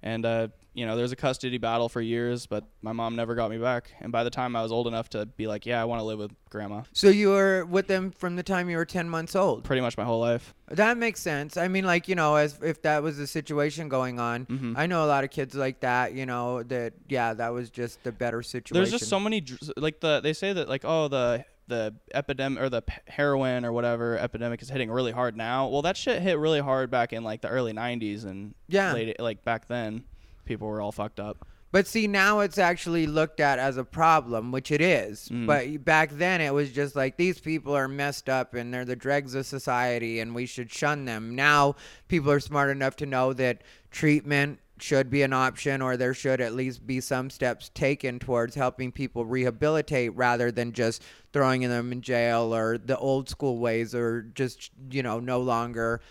[0.04, 3.34] And uh, you know, there was a custody battle for years, but my mom never
[3.34, 3.92] got me back.
[4.00, 6.04] And by the time I was old enough to be like, yeah, I want to
[6.04, 9.36] live with grandma, So you were with them from the time you were 10 months
[9.36, 9.64] old.
[9.64, 10.54] pretty much my whole life.
[10.70, 11.58] That makes sense.
[11.58, 14.74] I mean, like, you know, as if that was the situation going on, Mm-hmm.
[14.78, 18.04] I know a lot of kids like that, you know, that, yeah, that was just
[18.04, 18.76] the better situation.
[18.76, 19.44] There's just so many
[19.78, 24.18] like the they say that like oh the the epidemic or the heroin or whatever
[24.18, 25.68] epidemic is hitting really hard now.
[25.68, 28.94] Well, that shit hit really hard back in like the early 90s and Yeah.
[28.94, 30.04] late like back then.
[30.46, 31.46] people were all fucked up.
[31.74, 35.28] But see, now it's actually looked at as a problem, which it is.
[35.28, 35.46] Mm.
[35.46, 38.96] But back then, it was just like these people are messed up and they're the
[38.96, 41.36] dregs of society, and we should shun them.
[41.36, 41.76] Now,
[42.08, 46.42] people are smart enough to know that treatment should be an option, or there should
[46.42, 51.92] at least be some steps taken towards helping people rehabilitate rather than just throwing them
[51.92, 56.02] in jail or the old school ways, or just you know no longer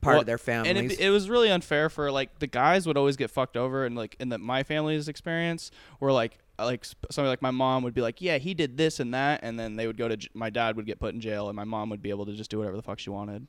[0.00, 0.76] part Well, of their families.
[0.76, 3.84] And it, it was really unfair for like the guys would always get fucked over,
[3.84, 7.94] and like in the my family's experience, where like like somebody like my mom would
[7.94, 10.28] be like, yeah, he did this and that, and then they would go to j-
[10.34, 12.50] my dad would get put in jail, and my mom would be able to just
[12.50, 13.46] do whatever the fuck she wanted.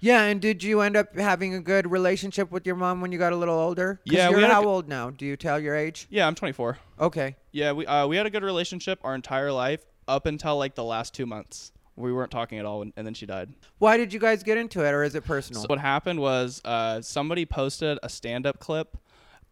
[0.00, 3.18] Yeah, and did you end up having a good relationship with your mom when you
[3.18, 4.00] got a little older?
[4.04, 5.10] Yeah, we you're had a how g- old now?
[5.10, 6.06] Do you tell your age?
[6.10, 6.78] Yeah, I'm 24.
[7.00, 7.36] Okay.
[7.52, 10.84] Yeah, we uh, we had a good relationship our entire life up until like the
[10.84, 11.72] last two months.
[11.96, 13.50] We weren't talking at all, and, and then she died.
[13.78, 15.62] Why did you guys get into it, or is it personal?
[15.62, 18.96] So what happened was uh, somebody posted a stand-up clip,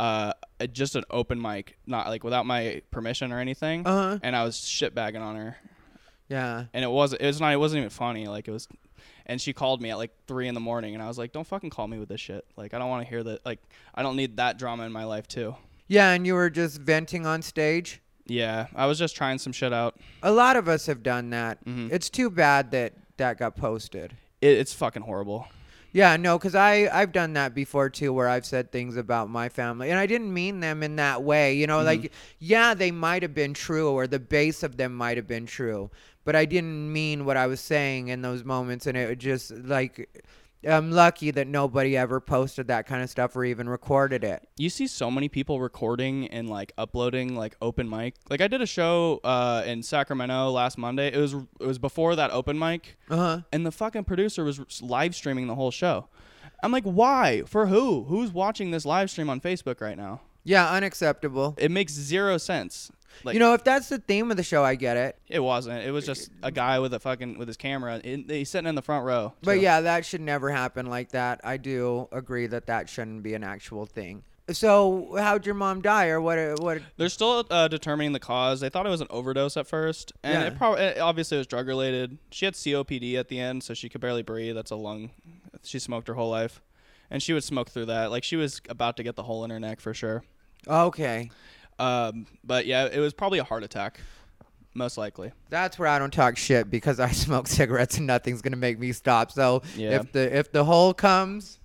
[0.03, 0.33] uh,
[0.73, 4.19] just an open mic, not like without my permission or anything, Uh-huh.
[4.23, 5.57] and I was shitbagging on her,
[6.29, 6.65] yeah.
[6.73, 8.27] and it was it was not it wasn't even funny.
[8.27, 8.67] Like it was,
[9.27, 11.47] and she called me at like three in the morning, and I was like, "Don't
[11.47, 12.45] fucking call me with this shit.
[12.57, 13.45] Like I don't want to hear that.
[13.47, 13.61] Like
[13.95, 15.55] I don't need that drama in my life too."
[15.89, 18.01] Yeah, and you were just venting on stage.
[18.27, 19.99] Yeah, I was just trying some shit out.
[20.23, 21.65] A lot of us have done that.
[21.65, 21.93] Mhm.
[21.93, 24.17] It's too bad that that got posted.
[24.41, 25.49] It, it's fucking horrible.
[25.93, 29.49] Yeah, no, because I I've done that before too, where I've said things about my
[29.49, 31.55] family, and I didn't mean them in that way.
[31.55, 31.87] You know, Mm-hmm.
[31.87, 35.47] like yeah, they might have been true, or the base of them might have been
[35.47, 35.91] true,
[36.25, 39.51] but I didn't mean what I was saying in those moments, and it was just
[39.53, 40.09] like
[40.69, 44.47] I'm lucky that nobody ever posted that kind of stuff or even recorded it.
[44.57, 48.15] you see so many people recording and like uploading like open mic.
[48.31, 51.09] Like I did a show uh, in Sacramento last Monday.
[51.13, 53.41] It was it was before that open mic, Uh huh.
[53.53, 56.09] and the fucking producer was live streaming the whole show.
[56.63, 57.43] I'm like, why?
[57.47, 58.05] For who?
[58.05, 60.21] Who's watching this live stream on Facebook right now?
[60.45, 61.55] Yeah, unacceptable.
[61.59, 62.91] It makes zero sense.
[63.25, 65.19] Like you know, if that's the theme of the show, I get it.
[65.29, 65.85] it wasn't.
[65.85, 67.99] It was just a guy with a fucking with his camera.
[68.03, 69.35] In, he's sitting in the front row.
[69.43, 71.41] But yeah, that should never happen like that.
[71.45, 74.25] I do agree that that shouldn't be an actual thing.
[74.51, 76.59] So, how'd your mom die, or what?
[76.61, 76.83] What?
[76.97, 78.61] They're still uh, determining the cause.
[78.61, 80.49] They thought it was an overdose at first, and Yeah.
[80.49, 82.19] it probably it obviously was drug related.
[82.31, 84.57] She had COPD at the end, so she could barely breathe.
[84.57, 85.11] That's a lung.
[85.63, 86.61] She smoked her whole life,
[87.13, 88.11] and she would smoke through that.
[88.11, 90.25] Like she was about to get the hole in her neck for sure.
[90.67, 91.31] Okay,
[91.79, 94.01] Um, but yeah, it was probably a heart attack,
[94.75, 95.33] most likely.
[95.51, 98.93] that's where I don't talk shit because I smoke cigarettes and nothing's gonna make me
[98.93, 99.31] stop.
[99.31, 100.01] So Yeah.
[100.01, 101.59] if the if the hole comes,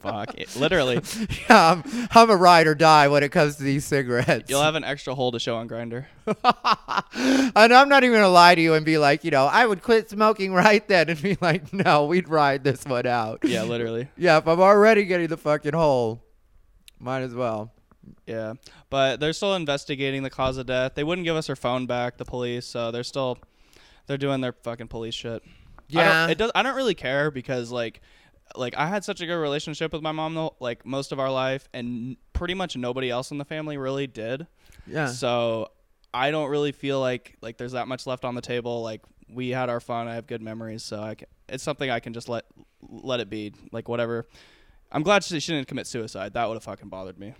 [0.00, 1.00] Fuck, it, literally,
[1.48, 4.48] yeah, I'm, I'm a ride or die when it comes to these cigarettes.
[4.50, 6.06] you'll have an extra hole to show on Grindr.
[6.26, 9.82] and I'm not even gonna lie to you and be like, you know, I would
[9.82, 13.40] quit smoking right then and be like, no, we'd ride this one out.
[13.44, 14.08] Yeah, literally.
[14.16, 16.22] Yeah, if I'm already getting the fucking hole,
[16.98, 17.72] might as well.
[18.26, 18.54] Yeah,
[18.90, 20.94] but they're still investigating the cause of death.
[20.94, 22.66] They wouldn't give us her phone back, the police.
[22.66, 23.38] So they're still
[24.06, 25.42] they're doing their fucking police shit.
[25.44, 25.50] I
[25.88, 26.20] Yeah.
[26.22, 26.50] don't, it does.
[26.54, 28.00] I don't really care because like
[28.56, 31.30] like I had such a good relationship with my mom though, like most of our
[31.30, 34.46] life, and pretty much nobody else in the family really did.
[34.86, 35.06] Yeah.
[35.06, 35.68] So
[36.12, 38.82] I don't really feel like like there's that much left on the table.
[38.82, 40.08] Like we had our fun.
[40.08, 42.44] I have good memories, so I can, it's something I can just let
[42.88, 43.52] let it be.
[43.72, 44.26] Like whatever.
[44.90, 46.34] I'm glad she, she didn't commit suicide.
[46.34, 47.34] That would have fucking bothered me.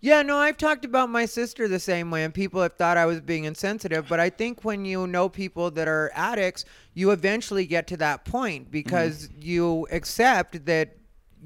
[0.00, 3.06] Yeah, no, I've talked about my sister the same way, and people have thought I
[3.06, 4.08] was being insensitive.
[4.08, 8.24] But I think when you know people that are addicts, you eventually get to that
[8.24, 8.72] point mm-hmm.
[8.72, 10.96] because you accept that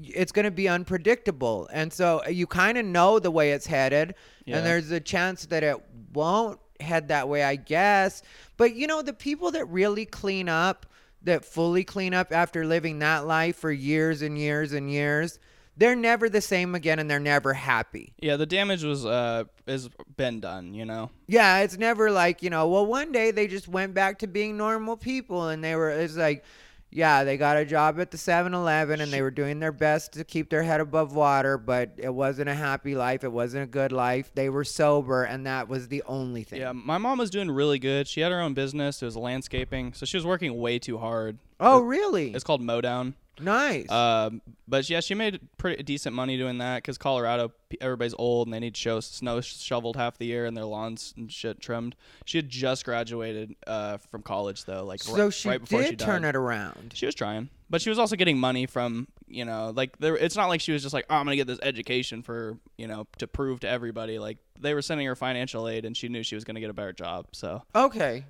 [0.01, 1.69] it's going to be unpredictable.
[1.71, 4.57] And so you kind of know the way it's headed, Yeah.
[4.57, 5.77] and there's a chance that it
[6.13, 8.21] won't head that way, I guess.
[8.57, 10.85] But you know, the people that really clean up,
[11.23, 15.39] that fully clean up after living that life for years and years and years,
[15.77, 18.13] they're never the same again and they're never happy.
[18.19, 20.73] Yeah, the damage was uh has been done.
[20.73, 21.09] You know.
[21.27, 24.57] Yeah, it's never like, you know, well, one day they just went back to being
[24.57, 26.43] normal people and they were, it's like,
[26.91, 30.13] yeah, they got a job at the 7 Eleven and they were doing their best
[30.13, 33.23] to keep their head above water, but it wasn't a happy life.
[33.23, 34.31] It wasn't a good life.
[34.35, 36.59] They were sober and that was the only thing.
[36.59, 38.07] Yeah, my mom was doing really good.
[38.07, 39.01] She had her own business.
[39.01, 41.39] It was landscaping, so she was working way too hard.
[41.59, 42.31] Oh, really?
[42.33, 43.15] It's called Mowdown.
[43.39, 43.89] Nice.
[43.89, 48.53] Um, but yeah, she made pretty decent money doing that because Colorado, everybody's old and
[48.53, 51.95] they need show snow shoveled half the year and their lawns and shit trimmed.
[52.25, 55.89] She had just graduated uh, from college though, like so ri- she right before did
[55.89, 56.05] she died.
[56.05, 56.91] turn it around.
[56.93, 60.15] She was trying, but she was also getting money from you know, like there.
[60.15, 62.87] It's not like she was just like, oh, I'm gonna get this education for you
[62.87, 64.19] know to prove to everybody.
[64.19, 66.73] Like they were sending her financial aid, and she knew she was gonna get a
[66.73, 67.25] better job.
[67.31, 68.25] So, Okay.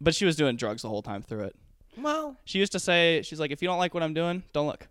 [0.00, 1.56] but she was doing drugs the whole time through it.
[2.02, 4.66] Well, She used to say, she's like, if you don't like what I'm doing, don't
[4.66, 4.88] look.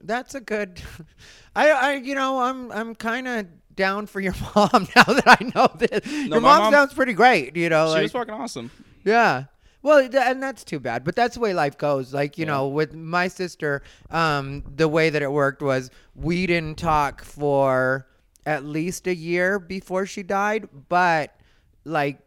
[0.00, 0.82] that's a good
[1.56, 5.50] I I you know, I'm I'm kind of down for your mom now that I
[5.54, 6.06] know this.
[6.06, 7.86] your mom, mom- sounds pretty great, you know.
[7.88, 8.70] she like- was fucking awesome.
[9.04, 9.44] yeah.
[9.82, 12.14] Well, and that's too bad, but that's the way life goes.
[12.14, 12.52] Like, you Yeah.
[12.52, 18.06] know, with my sister, um, the way that it worked was we didn't talk for
[18.46, 21.36] at least a year before she died, but
[21.84, 22.18] like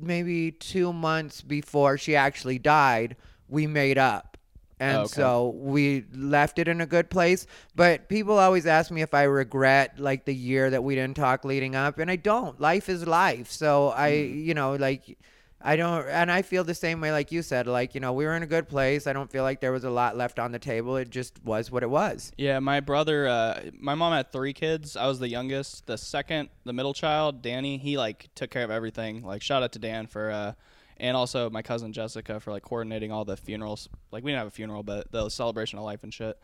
[0.00, 3.16] maybe two months before she actually died,
[3.48, 4.36] we made up.
[4.78, 5.08] And Oh, okay.
[5.12, 7.46] so we left it in a good place.
[7.76, 11.44] But people always ask me if I regret like the year that we didn't talk
[11.44, 11.98] leading up.
[11.98, 12.58] And I don't.
[12.60, 13.50] Life is life.
[13.50, 14.44] So I, Mm.
[14.44, 15.18] you know, like
[15.62, 17.66] I don't, and I feel the same way, like you said.
[17.66, 19.06] Like, you know, we were in a good place.
[19.06, 20.96] I don't feel like there was a lot left on the table.
[20.96, 22.32] It just was what it was.
[22.38, 24.96] Yeah, my brother, uh, my mom had three kids.
[24.96, 25.86] I was the youngest.
[25.86, 29.22] The second, the middle child, Danny, he like took care of everything.
[29.22, 30.52] Like shout out to Dan for, uh,
[30.96, 33.88] and also my cousin Jessica for like coordinating all the funerals.
[34.12, 36.38] Like we didn't have a funeral, but the celebration of life and shit.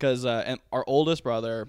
[0.00, 1.68] Cause uh, and our oldest brother,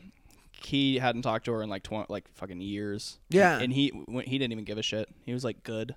[0.51, 3.19] he hadn't talked to her in like twenty, like fucking years.
[3.29, 3.59] Yeah.
[3.59, 3.91] and he
[4.25, 5.09] he didn't even give a shit.
[5.25, 5.95] He was like good.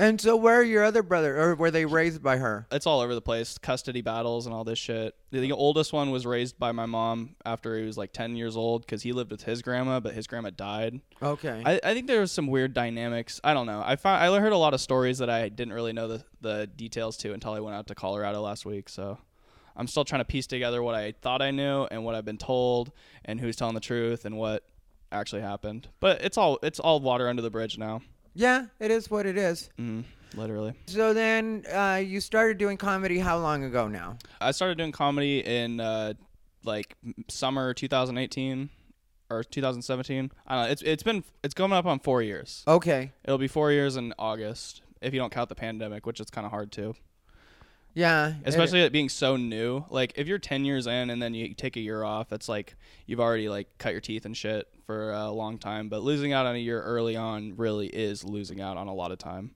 [0.00, 2.68] And so, where are your other brother, or were they raised by her?
[2.70, 5.16] it's all over the place custody battles and all this shit.
[5.32, 8.56] The, the oldest one was raised by my mom after he was like 10 years
[8.56, 11.00] old because he lived with his grandma but his grandma died.
[11.20, 11.62] Okay.
[11.66, 13.40] I, I think there was some weird dynamics.
[13.42, 13.82] I don't know.
[13.84, 16.66] I found i heard a lot of stories that i didn't really know the, the
[16.66, 19.18] details to until i went out to colorado last week so
[19.76, 22.38] i'm still trying to piece together what i thought i knew and what i've been
[22.38, 22.92] told
[23.24, 24.64] and who's telling the truth and what
[25.10, 25.88] actually happened.
[26.00, 28.02] But it's all it's all water under the bridge now
[28.38, 29.68] yeah, it is what it is.
[29.78, 30.04] mm,
[30.36, 34.16] literally So then, uh, you started doing comedy how long ago now?
[34.40, 36.14] I started doing comedy in uh,
[36.64, 36.96] like
[37.28, 38.70] summer 2018
[39.28, 40.30] or 2017.
[40.46, 40.70] I don't know.
[40.70, 42.62] It's it's been it's coming up on four years.
[42.68, 43.10] Okay.
[43.24, 46.44] It'll be four years in August if you don't count the pandemic, which is kind
[46.44, 46.94] of hard to.
[47.94, 48.28] Yeah.
[48.30, 49.84] it- Especially it being so new.
[49.90, 52.76] Like if you're 10 years in and then you take a year off, it's like
[53.06, 55.88] you've already like cut your teeth and shit for a long time.
[55.88, 59.10] But losing out on a year early on really is losing out on a lot
[59.12, 59.52] of time.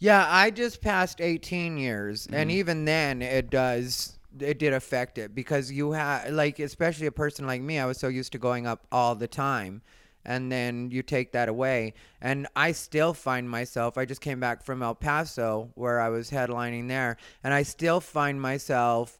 [0.00, 2.34] Yeah, I just passed 18 years, Mm-hmm.
[2.34, 4.16] and even then, it does.
[4.38, 7.98] It did affect it because you have, like, especially a person like me, I was
[7.98, 9.82] so used to going up all the time.
[10.28, 11.94] And then you take that away.
[12.20, 16.30] And I still find myself, I just came back from El Paso where I was
[16.30, 17.16] headlining there.
[17.42, 19.16] And I still find myself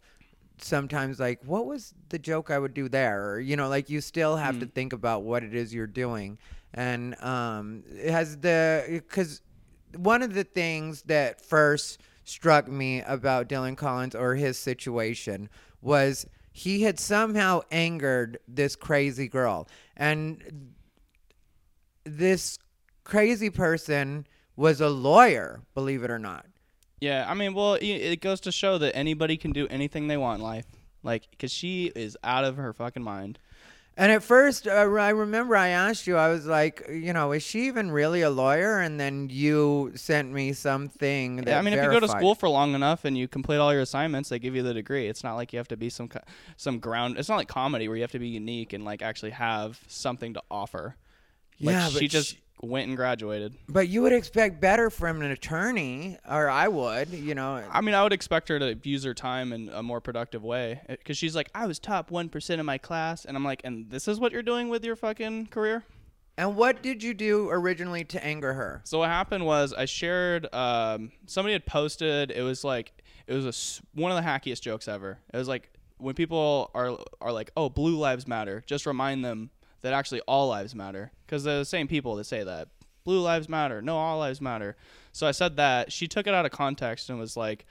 [0.59, 3.31] sometimes like, what was the joke I would do there?
[3.31, 6.37] Or, you know, like you still have to think about what it is you're doing.
[6.75, 9.41] And um, it has the, because
[9.97, 15.49] one of the things that first struck me about Dillon Collins or his situation
[15.81, 19.67] was he had somehow angered this crazy girl.
[19.97, 20.75] And
[22.17, 22.59] this
[23.05, 26.47] crazy person was a lawyer, believe it or not.
[27.01, 30.39] Yeah, I mean, well, it- goes to show that anybody can do anything they want
[30.41, 30.67] in life.
[31.05, 33.39] Like, because she is out of her fucking mind.
[33.97, 37.43] And at first, uh, I remember I asked you, I was like, you know, is
[37.43, 38.79] she even really a lawyer?
[38.79, 42.37] And then you sent me something that Yeah, I mean, if you go to school
[42.37, 45.09] for long enough and you complete all your assignments, they give you the degree.
[45.09, 46.09] It's not like you have to be some
[46.57, 47.17] some ground.
[47.19, 50.35] It's not like comedy where you have to be unique and like actually have something
[50.35, 50.95] to offer.
[51.61, 53.55] Like, Yeah, but she just sh- went and graduated.
[53.69, 57.63] But you would expect better from an attorney, or I would, you know.
[57.71, 60.81] I mean, I would expect her to use her time in a more productive way
[60.89, 63.91] because she's like, I was top one percent of my class, and I'm like, and
[63.91, 65.85] this is what you're doing with your fucking career.
[66.37, 68.81] And what did you do originally to anger her?
[68.85, 70.47] So what happened was I shared.
[70.55, 72.31] Um, somebody had posted.
[72.31, 72.93] It was like
[73.27, 75.19] it was a one of the hackiest jokes ever.
[75.35, 79.51] It was like when people are are like, "Oh, blue lives matter." Just remind them
[79.83, 82.69] that actually all lives matter because they're the same people that say that
[83.05, 83.81] blue lives matter.
[83.81, 84.77] No, all lives matter.
[85.13, 85.91] So I said that.
[85.93, 87.65] She took it out of context and was like,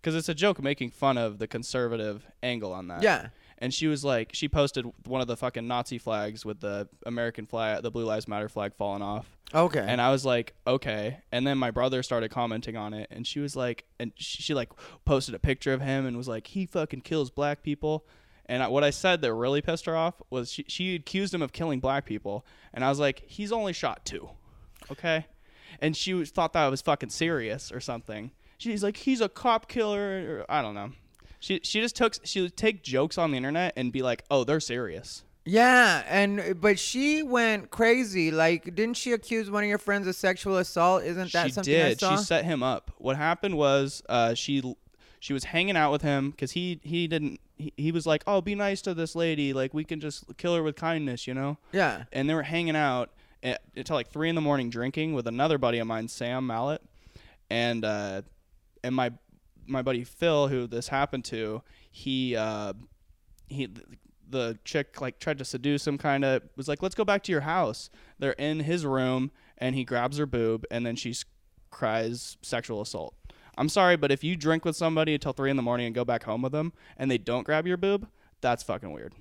[0.00, 3.28] because it's a joke making fun of the conservative angle on that Yeah.
[3.58, 7.46] and she was like she posted one of the fucking nazi flags with the american
[7.46, 9.84] flag the blue lives matter flag falling off Okay.
[9.86, 13.38] and i was like okay and then my brother started commenting on it and she
[13.38, 14.70] was like and she, she like
[15.04, 18.04] posted a picture of him and was like he fucking kills black people
[18.46, 21.42] and I, what i said that really pissed her off was she, she accused him
[21.42, 24.30] of killing black people and i was like he's only shot two
[24.90, 25.26] okay
[25.80, 28.30] and she was, thought that I was fucking serious or something.
[28.58, 30.92] She's like, he's a cop killer, or I don't know.
[31.40, 34.44] She she just took she would take jokes on the internet and be like, oh,
[34.44, 35.24] they're serious.
[35.44, 38.30] yeah, and but she went crazy.
[38.30, 41.02] Like, didn't she accuse one of your friends of sexual assault?
[41.02, 42.00] Isn't that she something I did.
[42.00, 42.16] saw?
[42.16, 42.92] She set him up.
[42.98, 44.62] What happened was uh, she
[45.18, 48.40] she was hanging out with him because he he didn't he, he was like, oh,
[48.40, 51.58] be nice to this lady, like we can just kill her with kindness, you know.
[51.72, 52.04] yeah.
[52.12, 53.10] and they were hanging out
[53.42, 56.82] at, until like three in the morning drinking with another buddy of mine, Sam Mallet,
[57.50, 58.22] and uh,
[58.84, 59.12] and my
[59.66, 62.72] my buddy Phil, who this happened to, he uh,
[63.48, 63.68] he
[64.28, 67.30] the chick like tried to seduce him kind of was like let's go back to
[67.30, 71.14] your house they're in his room and he grabs her boob and then she
[71.70, 73.14] cries sexual assault
[73.58, 76.04] i'm sorry but if you drink with somebody until three in the morning and go
[76.04, 78.06] back home with them and they don't grab your boob
[78.40, 79.14] that's fucking weird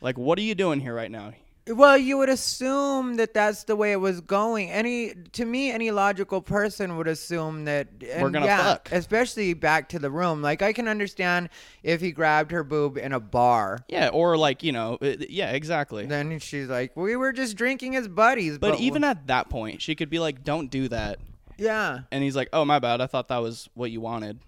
[0.00, 1.32] like what are you doing here right now
[1.66, 4.70] Well, you would assume that that's the way it was going.
[4.70, 8.92] Any to me, any logical person would assume that and gonna yeah, fuck.
[8.92, 10.42] Especially back to the room.
[10.42, 11.48] Like I can understand
[11.82, 13.78] if he grabbed her boob in a bar.
[13.88, 18.08] yeah or like you know yeah exactly Then she's like, "We were just drinking as
[18.08, 21.18] buddies." but But, even at that point she could be like don't do that
[21.58, 23.00] yeah, and he's like, "Oh, my bad.
[23.00, 24.40] I thought that was what you wanted."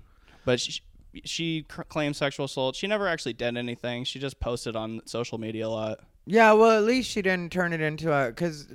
[0.44, 0.80] But she,
[1.24, 2.76] she claims sexual assault.
[2.76, 4.04] She never actually did anything.
[4.04, 6.00] She just posted on social media a lot.
[6.24, 6.52] yeah.
[6.52, 8.68] Well, at least she didn't turn it into a because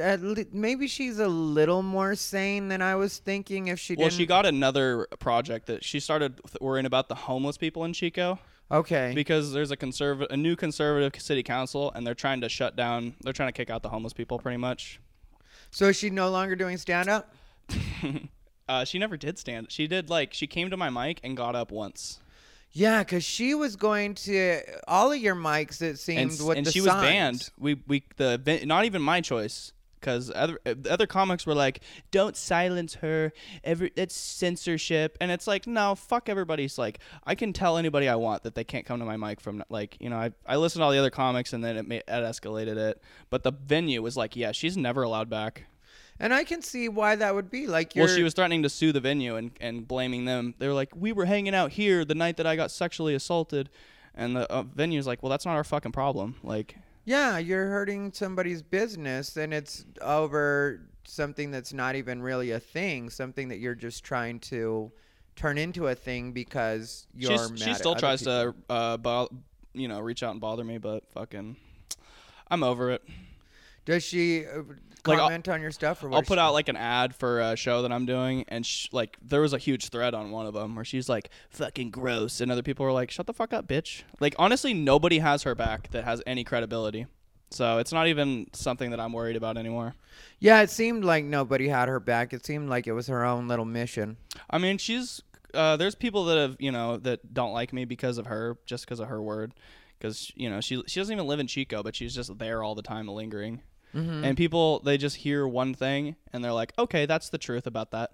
[0.00, 3.68] at le- maybe she's a little more sane than I was thinking.
[3.68, 7.58] If she Well, didn't, she got another project that she started worrying about the homeless
[7.58, 8.38] people in Chico
[8.70, 9.12] okay.
[9.14, 13.14] because there's a conservative, a new conservative city council, and they're trying to shut down.
[13.22, 14.98] They're trying to kick out the homeless people, pretty much.
[15.70, 17.34] so is she no longer doing stand up?
[18.68, 19.70] Uh, she never did stand.
[19.70, 22.20] She did like she came to my mic and got up once,
[22.70, 25.82] Yeah, because she was going to all of your mics.
[25.82, 27.50] It and seemed s- with and the she was banned.
[27.58, 31.56] We we the event- not even my choice because other uh, the other comics were
[31.56, 31.80] like,
[32.12, 33.32] "Don't silence her.
[33.64, 38.14] Every it's censorship," and it's like, no, fuck everybody's like, I can tell anybody I
[38.14, 40.80] want that they can't come to my mic from like you know I I listened
[40.80, 44.16] to all the other comics and then it, it escalated it, but the venue was
[44.16, 45.64] like, yeah, she's never allowed back.
[46.22, 47.66] And I can see why that would be.
[47.66, 50.54] Like you're Well, she was threatening to sue the venue and, and blaming them.
[50.58, 53.68] They were like, we were hanging out here the night that I got sexually assaulted.
[54.14, 56.36] And the uh, venue's like, well, that's not our fucking problem.
[56.44, 62.60] Like, Yeah, you're hurting somebody's business and it's over something that's not even really a
[62.60, 64.92] thing, something that you're just trying to
[65.34, 68.54] turn into a thing because you're she's, mad she still tries people.
[68.68, 69.28] to, uh, bo-
[69.72, 71.56] you know, reach out and bother me, but fucking,
[72.48, 73.02] I'm over it.
[73.84, 74.44] Does she
[75.06, 76.16] Like, I'll- comment on your stuff or what?
[76.18, 79.16] I'll put out like an ad for a show that I'm doing, and sh- like
[79.20, 82.52] there was a huge thread on one of them where she's like "fucking gross," and
[82.52, 85.90] other people were like "shut the fuck up, bitch." Like honestly, nobody has her back
[85.90, 87.06] that has any credibility,
[87.50, 89.94] so it's not even something that I'm worried about anymore.
[90.38, 92.32] Yeah, it seemed like nobody had her back.
[92.32, 94.16] It seemed like it was her own little mission.
[94.50, 95.20] I mean, she's
[95.52, 98.84] uh, there's people that have you know that don't like me because of her, just
[98.84, 99.52] because of her word,
[99.98, 102.76] because you know she she doesn't even live in Chico, but she's just there all
[102.76, 103.62] the time, lingering.
[103.94, 107.90] And people they just hear one thing and they're like, okay, that's the truth about
[107.90, 108.10] that,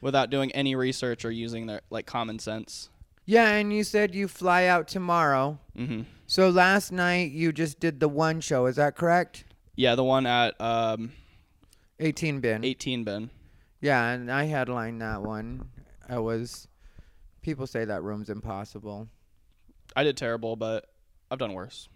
[0.00, 2.88] without doing any research or using their like common sense.
[3.26, 5.58] Yeah, and you said you fly out tomorrow.
[5.76, 9.44] hmm So last night you just did the one show, is that correct?
[9.74, 11.12] Yeah, the one at um,
[12.00, 12.64] 18 bin.
[12.64, 13.30] 18 bin.
[13.80, 15.68] Yeah, and I headlined that one.
[16.08, 16.68] I was
[17.42, 19.08] people say that room's impossible.
[19.94, 20.86] I did terrible, but
[21.30, 21.88] I've done worse.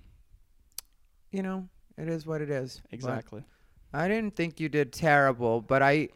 [1.30, 1.68] You know,
[2.00, 2.80] it is what it is.
[2.90, 3.44] But Exactly.
[3.92, 6.08] I didn't think you did terrible, but I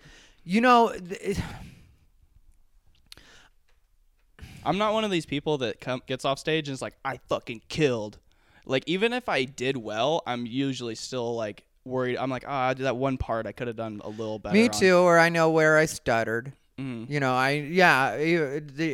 [0.44, 1.38] you know, th-
[4.64, 7.18] I'm not one of these people that come, gets off stage and is like, I
[7.28, 8.18] fucking killed.
[8.66, 12.16] Like, even if I did well, I'm usually still like worried.
[12.16, 14.54] I'm like, ah, I did that one part I could have done a little better.
[14.54, 16.52] me on." too, or I know where I stuttered.
[16.78, 17.08] Mhm.
[17.08, 18.16] You know, I yeah,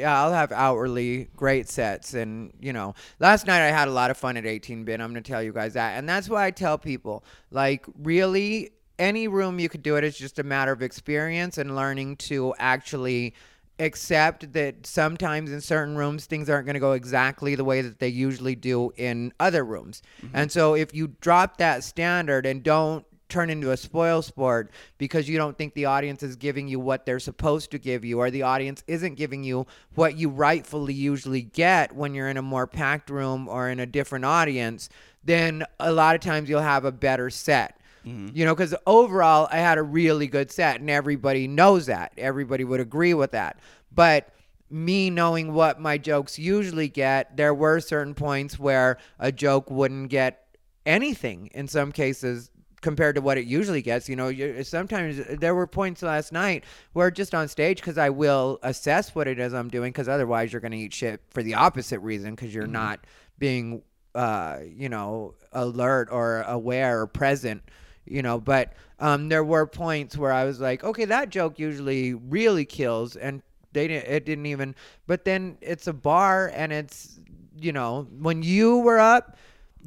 [0.06, 4.18] I'll have outwardly great sets, and you know, last night I had a lot of
[4.18, 5.00] fun at 18 bin.
[5.00, 9.28] I'm gonna tell you guys that, and that's why I tell people, like, really, any
[9.28, 10.04] room you could do it.
[10.04, 13.34] It's just a matter of experience and learning to actually
[13.78, 17.98] accept that sometimes in certain rooms things aren't going to go exactly the way that
[17.98, 20.02] they usually do in other rooms.
[20.34, 25.28] And so if you drop that standard and don't turn into a spoil sport because
[25.28, 28.30] you don't think the audience is giving you what they're supposed to give you or
[28.30, 32.66] the audience isn't giving you what you rightfully usually get when you're in a more
[32.66, 34.88] packed room or in a different audience,
[35.24, 37.80] then a lot of times you'll have a better set.
[38.06, 38.34] Mm-hmm.
[38.34, 42.12] You know, because overall, I had a really good set, and everybody knows that.
[42.16, 43.58] Everybody would agree with that.
[43.92, 44.32] But
[44.70, 50.08] me knowing what my jokes usually get, there were certain points where a joke wouldn't
[50.08, 50.46] get
[50.86, 52.50] anything in some cases
[52.80, 54.08] compared to what it usually gets.
[54.08, 58.58] You know, sometimes there were points last night where just on stage, because I will
[58.62, 61.54] assess what it is I'm doing, because otherwise you're going to eat shit for the
[61.54, 63.06] opposite reason, because you're not
[63.38, 63.82] being,
[64.14, 67.62] uh, you know, alert or aware or present.
[68.06, 72.14] You know, but um, there were points where I was like, okay, that joke usually
[72.14, 74.10] really kills, and they didn't.
[74.10, 74.74] It didn't even.
[75.06, 77.20] But then it's a bar, and it's
[77.60, 79.36] you know, when you were up,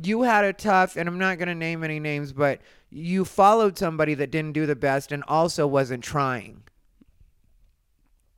[0.01, 3.77] you had a tough, and I'm not going to name any names, but you followed
[3.77, 6.63] somebody that didn't do the best and also wasn't trying.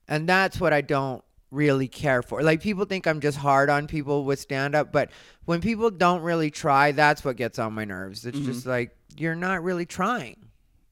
[0.07, 2.43] And that's what I don't really care for.
[2.43, 5.09] Like people think I'm just hard on people with stand up, but
[5.45, 8.25] when people don't really try, that's what gets on my nerves.
[8.25, 8.45] It's mm-hmm.
[8.45, 10.37] just like you're not really trying.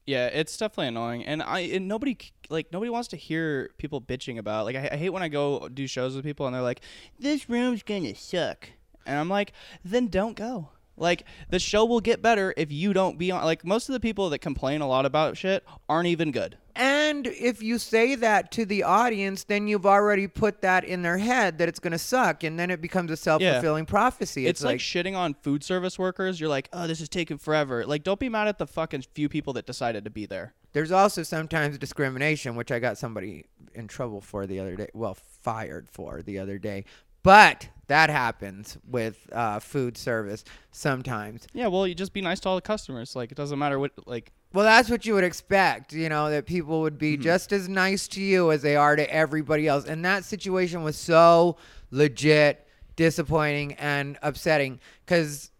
[0.06, 2.18] Yeah, it's definitely annoying, and I and nobody
[2.50, 4.66] like nobody wants to hear people bitching about.
[4.66, 6.82] Like I, I hate when I go do shows with people and they're like,
[7.18, 8.68] "This room's gonna suck,"
[9.06, 9.52] and I'm like,
[9.84, 13.44] "Then don't go." Like the show will get better if you don't be on.
[13.44, 16.56] Like most of the people that complain a lot about shit aren't even good.
[16.76, 21.18] And if you say that to the audience, then you've already put that in their
[21.18, 24.48] head that it's going to suck, and then it becomes a self fulfilling prophecy.
[24.48, 26.40] It's, like, shitting on food service workers.
[26.40, 29.28] You're like, "Oh, this is taking forever." Like, don't be mad at the fucking few
[29.28, 30.54] people that decided to be there.
[30.72, 33.44] There's also sometimes discrimination, which I got somebody
[33.74, 34.88] in trouble for the other day.
[34.92, 36.84] Well, fired for the other day.
[37.24, 41.48] But that happens with uh, food service sometimes.
[41.52, 43.16] Yeah, well, you just be nice to all the customers.
[43.16, 43.92] Like, it doesn't matter what.
[44.06, 47.68] Like, Well, that's what you would expect, you know, that people would be just as
[47.68, 49.86] nice to you as they are to everybody else.
[49.86, 51.56] And that situation was so
[51.90, 52.66] legit
[52.96, 55.50] disappointing and upsetting because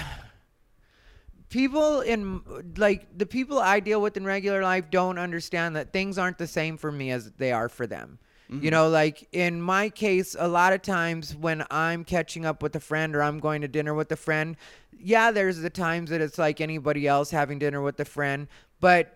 [1.49, 2.41] people in
[2.77, 6.47] like the people I deal with in regular life don't understand that things aren't the
[6.47, 8.19] same for me as they are for them.
[8.49, 8.69] You mm-hmm.
[8.69, 12.79] know, like in my case, a lot of times when I'm catching up with a
[12.79, 14.57] friend or I'm going to dinner with a friend,
[14.97, 18.47] yeah, there's the times that it's like anybody else having dinner with a friend,
[18.79, 19.15] but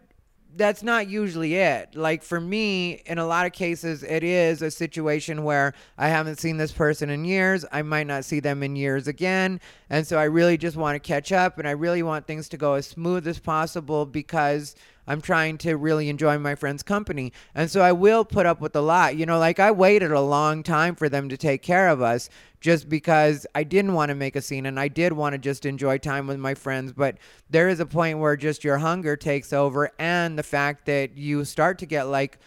[0.56, 1.96] that's not usually it.
[1.96, 6.38] Like for me, in a lot of cases, it is a situation where I haven't
[6.38, 7.66] seen this person in years.
[7.72, 9.60] I might not see them in years again.
[9.90, 12.58] And so I really just want to catch up and I really want things to
[12.58, 14.76] go as smooth as possible because
[15.08, 17.34] I'm trying to really enjoy my friend's company.
[17.54, 19.16] And so I will put up with a lot.
[19.16, 22.30] You know, like I waited a long time for them to take care of us
[22.62, 25.66] just because I didn't want to make a scene and I did want to just
[25.66, 26.93] enjoy time with my friends.
[26.93, 27.18] But
[27.49, 31.43] there is a point where just your hunger takes over and the fact that you
[31.43, 32.39] start to get like,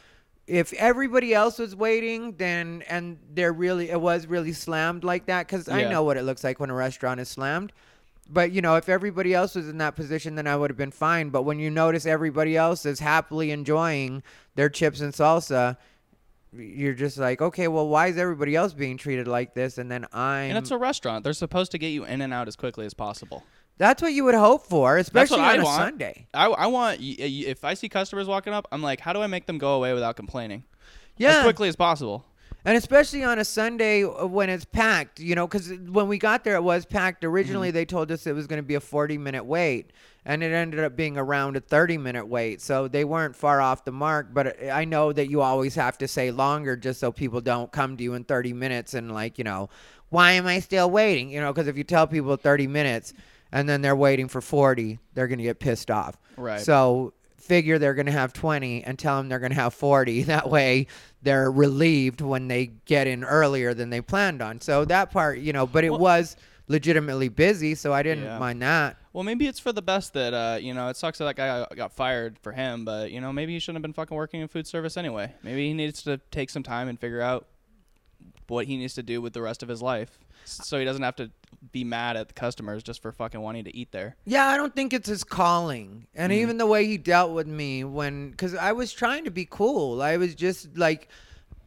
[0.46, 5.46] if everybody else was waiting, then and there really it was really slammed like that
[5.46, 7.72] because I know what it looks like when a restaurant is slammed.
[8.28, 10.90] But you know, if everybody else was in that position, then I would have been
[10.90, 11.30] fine.
[11.30, 14.22] But when you notice everybody else is happily enjoying
[14.56, 15.76] their chips and salsa,
[16.52, 19.78] you're just like, okay, well, why is everybody else being treated like this?
[19.78, 20.50] And then I'm.
[20.50, 21.22] and it's a restaurant.
[21.24, 23.44] They're supposed to get you in and out as quickly as possible.
[23.78, 25.82] that's what you would hope for, especially on I a want.
[25.82, 26.26] Sunday.
[26.32, 29.46] I, I want if I see customers walking up, I'm like, how do I make
[29.46, 30.64] them go away without complaining?
[31.18, 32.24] Yeah, As quickly as possible.
[32.66, 36.42] And especially on a Sunday uh, when it's packed, you know, because when we got
[36.42, 37.22] there, it was packed.
[37.22, 39.92] Originally, they told us it was going to be a 40 minute wait,
[40.24, 42.60] and it ended up being around a 30 minute wait.
[42.60, 44.34] So they weren't far off the mark.
[44.34, 47.96] But I know that you always have to say longer just so people don't come
[47.98, 49.70] to you in 30 minutes and, like, you know,
[50.08, 51.30] why am I still waiting?
[51.30, 53.12] You know, because if you tell people 30 minutes
[53.52, 56.18] and then they're waiting for 40, they're going to get pissed off.
[56.36, 56.60] Right.
[56.60, 57.12] So
[57.46, 60.22] figure they're going to have 20 and tell them they're going to have 40.
[60.36, 60.86] That way
[61.22, 64.60] they're relieved when they get in earlier than they planned on.
[64.60, 66.36] So that part, you know, but it Well- was
[66.68, 68.38] legitimately busy, so I didn't Yeah.
[68.40, 68.96] mind that.
[69.12, 70.88] Well, maybe it's for the best that uh, you know.
[70.88, 73.76] It sucks that that guy got fired for him, but you know, maybe he shouldn't
[73.76, 75.32] have been fucking working in food service anyway.
[75.44, 77.46] Maybe he needs to take some time and figure out
[78.48, 80.18] what he needs to do with the rest of his life,
[80.48, 81.30] so he doesn't have to
[81.72, 84.16] be mad at the customers just for fucking wanting to eat there.
[84.24, 86.06] Yeah, I don't think it's his calling.
[86.14, 86.36] And Mm.
[86.36, 90.00] even the way he dealt with me when, because I was trying to be cool.
[90.02, 91.08] I was just like,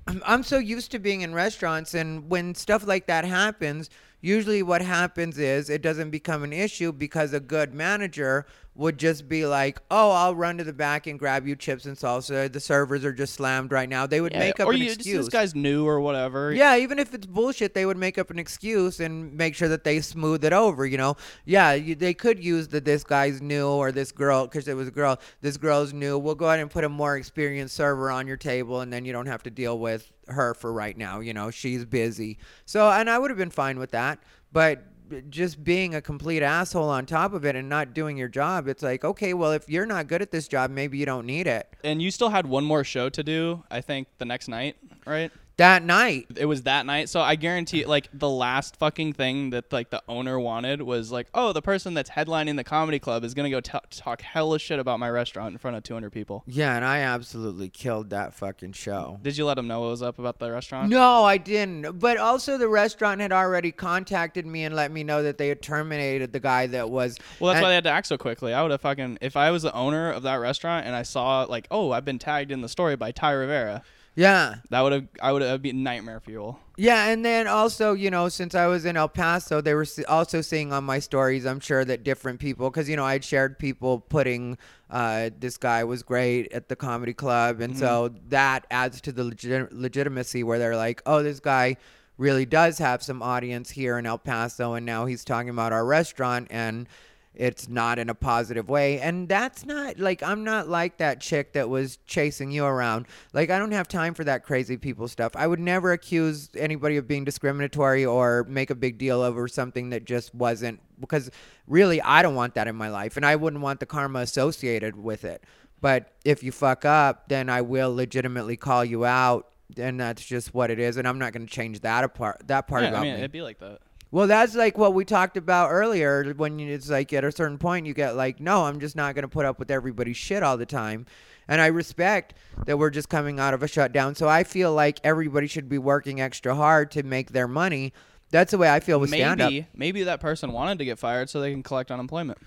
[0.07, 3.89] I'm- I'm so used to being in restaurants, and when stuff like that happens,
[4.21, 8.45] usually what happens is it doesn't become an issue because a good manager
[8.79, 11.97] would just be like, "Oh, I'll run to the back and grab you chips and
[11.97, 12.51] salsa.
[12.51, 15.25] The servers are just slammed right now." They would make up or an you, excuse.
[15.25, 16.53] this guy's new or whatever.
[16.53, 19.83] Yeah, even if it's bullshit, they would make up an excuse and make sure that
[19.83, 20.85] they smooth it over.
[20.85, 24.67] You know, yeah, you, they could use that this guy's new or this girl because
[24.69, 25.19] it was a girl.
[25.41, 26.17] This girl's new.
[26.17, 29.11] We'll go ahead and put a more experienced server on your table, and then you
[29.11, 31.19] don't have to deal with her for right now.
[31.19, 32.37] You know, she's busy.
[32.65, 34.19] So, and I would have been fine with that,
[34.53, 34.83] but
[35.29, 38.83] just being a complete asshole on top of it and not doing your job, it's
[38.83, 41.67] like, okay, well, if you're not good at this job, maybe you don't need it.
[41.83, 43.63] And you still had one more show to do.
[43.69, 45.31] I think the next night, right?
[45.59, 49.71] That night, it was that night so i guarantee like the last fucking thing that
[49.73, 53.33] like the owner wanted was like oh the person that's headlining the comedy club is
[53.33, 56.75] gonna go t- talk hella shit about my restaurant in front of 200 people yeah,
[56.75, 59.19] and I absolutely killed that fucking show.
[59.21, 61.99] did you let him know what was up about the restaurant No, I didn't.
[61.99, 65.61] But also, the restaurant had already contacted me and let me know that they had
[65.61, 67.17] terminated the guy that was.
[67.39, 69.35] well that's and- why they had to act so quickly i would have fucking if
[69.35, 72.51] i was the owner of that restaurant and i saw like oh i've been tagged
[72.51, 73.81] in the story by ty rivera
[74.15, 74.55] Yeah.
[74.69, 76.59] That would have I would have be nightmare fuel.
[76.77, 80.39] Yeah, and then also, you know, since I was in El Paso, they were also
[80.39, 83.99] seeing on my stories, I'm sure that different people, because, you know, I'd shared people
[83.99, 84.57] putting
[84.89, 87.59] uh, this guy was great at the comedy club.
[87.59, 91.75] And so that adds to the legit- legitimacy where they're like, oh, this guy
[92.17, 94.73] really does have some audience here in El Paso.
[94.73, 96.47] And now he's talking about our restaurant.
[96.49, 96.87] And
[97.35, 98.99] it's not in a positive way.
[98.99, 103.05] And that's not like i'm not like that chick that was chasing you around.
[103.33, 105.33] Like i don't have time for that crazy people stuff.
[105.35, 109.91] I would never accuse anybody of being discriminatory or make a big deal over something
[109.91, 111.29] that just wasn't because
[111.67, 114.95] really i don't want that in my life and i wouldn't want the karma associated
[114.95, 115.43] with it.
[115.81, 120.53] But if you fuck up then i will legitimately call you out and that's just
[120.53, 123.01] what it is and i'm not going to change that apart that part Yeah, about
[123.01, 123.19] I mean, me.
[123.19, 123.79] it'd be like that.
[124.11, 126.33] Well, that's like what we talked about earlier.
[126.33, 129.13] When you, it's like at a certain point, you get like, no, I'm just not
[129.15, 131.05] going to put up with everybody's shit all the time.
[131.47, 132.35] And I respect
[132.65, 134.15] that we're just coming out of a shutdown.
[134.15, 137.93] So I feel like everybody should be working extra hard to make their money.
[138.31, 139.51] That's the way I feel with stand up.
[139.51, 142.37] Maybe maybe that person wanted to get fired so they can collect unemployment.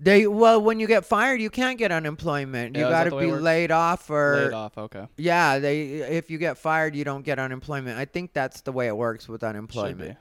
[0.00, 2.74] They well, when you get fired, you can't get unemployment.
[2.74, 4.76] You Yeah, is got to the way it be laid off or Laid off.
[4.76, 5.06] Okay.
[5.16, 5.60] yeah.
[5.60, 7.98] They if you get fired, you don't get unemployment.
[7.98, 10.18] I think that's the way it works with Should unemployment.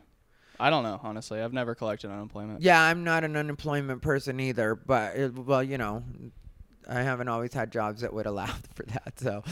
[0.61, 1.41] I don't know honestly.
[1.41, 2.61] I've never collected unemployment.
[2.61, 6.03] Yeah, I'm not an unemployment person either, but it, well, you know,
[6.87, 8.45] I haven't always had jobs that would allow
[8.75, 9.19] for that.
[9.19, 9.43] So,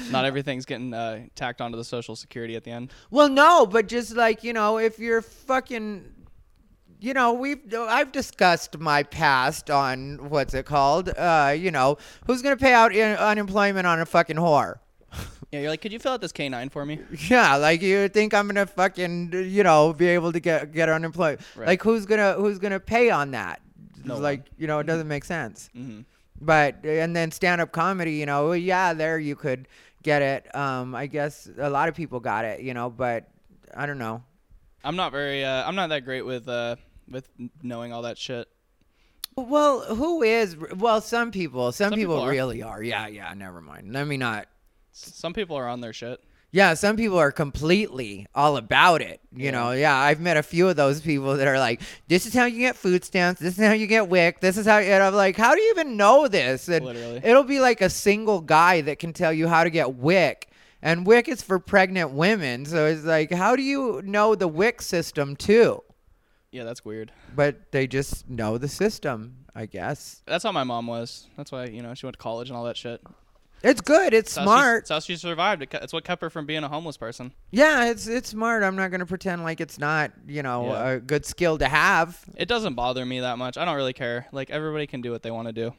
[0.10, 2.92] Not everything's getting uh, tacked onto the social security at the end.
[3.10, 6.04] well, no, but just like you know, if you're fucking,
[7.00, 11.08] you know, we've I've discussed my past on what's it called?
[11.10, 14.76] Uh, you know, who's gonna pay out in, unemployment on a fucking whore?
[15.54, 16.98] Yeah, you're like, could you fill out this K9 for me?
[17.30, 21.38] Yeah, like you think I'm gonna fucking you know be able to get get unemployed?
[21.54, 21.68] Right.
[21.68, 23.62] Like who's gonna who's gonna pay on that?
[24.04, 25.70] No like you know, it doesn't make sense.
[25.72, 26.00] hmm
[26.40, 29.68] But and then stand up comedy, you know, yeah, there you could
[30.02, 30.54] get it.
[30.56, 33.28] Um, I guess a lot of people got it, you know, but
[33.76, 34.24] I don't know.
[34.82, 35.44] I'm not very.
[35.44, 36.74] Uh, I'm not that great with uh,
[37.08, 37.28] with
[37.62, 38.48] knowing all that shit.
[39.36, 40.56] Well, who is?
[40.76, 42.82] Well, some people, some, Some people, people really are.
[42.82, 43.32] Yeah, yeah.
[43.34, 43.92] Never mind.
[43.92, 44.46] Let me not.
[44.94, 46.20] Some people are on their shit.
[46.52, 49.20] Yeah, some people are completely all about it.
[49.34, 49.50] You Yeah.
[49.50, 52.44] know, yeah, I've met a few of those people that are like, "This is how
[52.44, 53.40] you get food stamps.
[53.40, 54.38] This is how you get WIC.
[54.40, 57.20] This is how." And I'm like, "How do you even know this?" And Literally.
[57.24, 60.48] it'll be like a single guy that can tell you how to get WIC,
[60.80, 62.64] and WIC is for pregnant women.
[62.66, 65.82] So it's like, how do you know the WIC system too?
[66.52, 67.10] Yeah, that's weird.
[67.34, 70.22] But they just know the system, I guess.
[70.24, 71.26] That's how my mom was.
[71.36, 73.00] That's why you know she went to college and all that shit.
[73.64, 74.12] It's good.
[74.14, 74.82] It's That's how smart.
[74.82, 75.62] That's how she survived.
[75.62, 77.32] It It's what kept her from being a homeless person.
[77.50, 78.62] Yeah, it's it's smart.
[78.62, 80.88] I'm not gonna pretend like it's not, you know, Yeah.
[80.90, 82.20] a good skill to have.
[82.36, 83.56] It doesn't bother me that much.
[83.56, 84.26] I don't really care.
[84.32, 85.72] Like everybody can do what they want to do.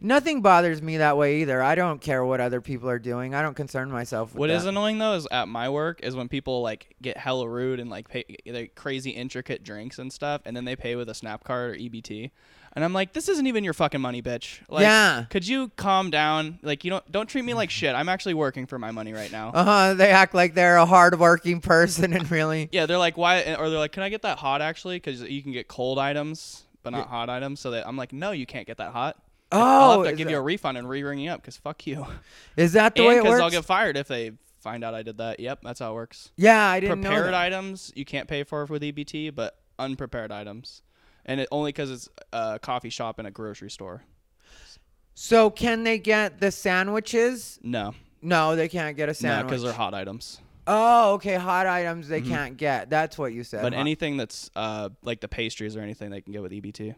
[0.00, 1.60] Nothing bothers me that way either.
[1.60, 3.34] I don't care what other people are doing.
[3.34, 4.54] I don't concern myself with What that.
[4.54, 7.90] is annoying though is at my work is when people like get hella rude and
[7.90, 11.42] like pay like crazy intricate drinks and stuff, and then they pay with a Snap
[11.44, 12.30] card or EBT,
[12.74, 14.60] and I'm like, this isn't even your fucking money, bitch.
[14.68, 15.24] Like, Yeah.
[15.30, 16.58] Could you calm down?
[16.62, 17.94] Like, you don't don't treat me like shit.
[17.94, 19.50] I'm actually working for my money right now.
[19.54, 19.94] Uh huh.
[19.94, 22.68] They act like they're a hardworking person and really.
[22.72, 23.54] yeah, they're like, why?
[23.54, 24.96] Or they're like, can I get that hot actually?
[24.96, 27.60] Because you can get cold items, but not hot items.
[27.60, 29.16] So that I'm like, no, you can't get that hot.
[29.50, 31.86] Oh, I'll have to give that- you a refund and re-ring you up because fuck
[31.86, 32.06] you.
[32.56, 33.28] Is that the and way it works?
[33.30, 33.40] because?
[33.40, 35.40] I'll get fired if they find out I did that.
[35.40, 36.30] Yep, that's how it works.
[36.36, 40.82] yeah, I didn't know prepared items you can't pay for with EBT, but unprepared items,
[41.28, 44.02] and it only because it's a coffee shop and a grocery store.
[45.14, 47.58] So can they get the sandwiches?
[47.62, 49.46] No, No, they can't get a no, sandwich.
[49.50, 50.40] because they're hot items.
[50.66, 51.34] Oh, okay.
[51.36, 52.90] Hot items they can't get.
[52.90, 53.62] That's what you said.
[53.62, 56.94] But Hot- anything that's uh like the pastries or anything they can get with EBT,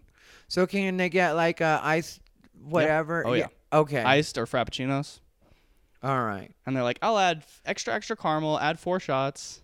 [0.48, 2.18] So can they get like a ice,
[2.62, 3.24] whatever?
[3.26, 3.46] Oh, yeah.
[3.72, 4.02] Okay.
[4.02, 5.20] iced or frappuccinos,
[6.02, 6.50] All right.
[6.66, 9.62] and they're like, I'll add extra extra caramel, add four shots.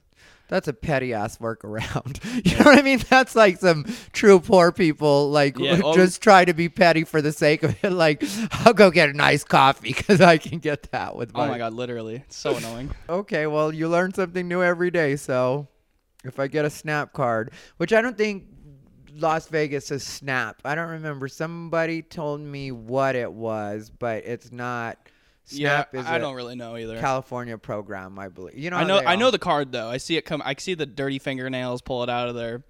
[0.49, 2.22] That's a petty ass workaround.
[2.47, 3.01] you know what I mean?
[3.11, 7.20] That's like some true poor people, like Yeah, oh- just try to be petty for
[7.20, 7.90] the sake of it.
[7.97, 11.47] Like, I'll go get a nice coffee because I can get that with oh my.
[11.47, 12.90] Oh my god, literally, it's so annoying.
[13.09, 15.16] Okay, well, you learn something new every day.
[15.16, 15.68] So,
[16.24, 18.44] if I get a Snap card, which I don't think
[19.14, 20.61] Las Vegas is Snap.
[20.64, 21.26] I don't remember.
[21.28, 24.99] Somebody told me what it was, but it's not.
[25.47, 26.99] Snap yeah, is I a don't really know either.
[27.01, 28.59] California program, I believe.
[28.59, 29.88] You know, I know I know the card though.
[29.88, 30.42] I see it come.
[30.44, 32.64] I see the dirty fingernails pull it out of their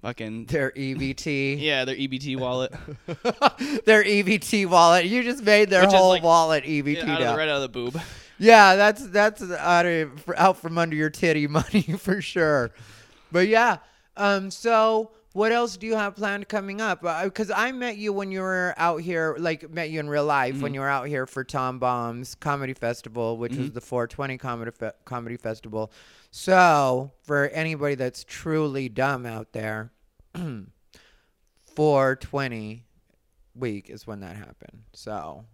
[0.00, 1.60] fucking their EBT.
[1.60, 2.72] yeah their EBT wallet.
[3.84, 5.06] their EBT wallet.
[5.06, 7.56] You just made their Which whole like- wallet EBT Yeah, out of the, right out
[7.56, 8.00] of the boob.
[8.38, 12.70] Yeah, that's that's out of out from under your titty money for sure.
[13.32, 13.78] But yeah,
[14.16, 17.02] um, so What else do you have planned coming up?
[17.02, 20.54] Because I met you when you were out here, like met you in real life
[20.54, 20.62] Mm-hmm.
[20.62, 24.70] when you were out here for Tom Bomb's Comedy Festival, which was the 420 Comedy
[24.72, 25.92] Fe- Comedy Festival.
[26.32, 29.92] So for anybody that's truly dumb out there,
[31.76, 32.84] 420
[33.54, 34.82] week is when that happened.
[34.92, 35.44] So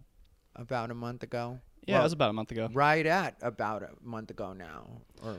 [0.55, 1.59] about a month ago.
[1.85, 2.67] Yeah, Well, it was about a month ago.
[2.73, 4.87] right at about a month ago now.
[5.23, 5.37] Or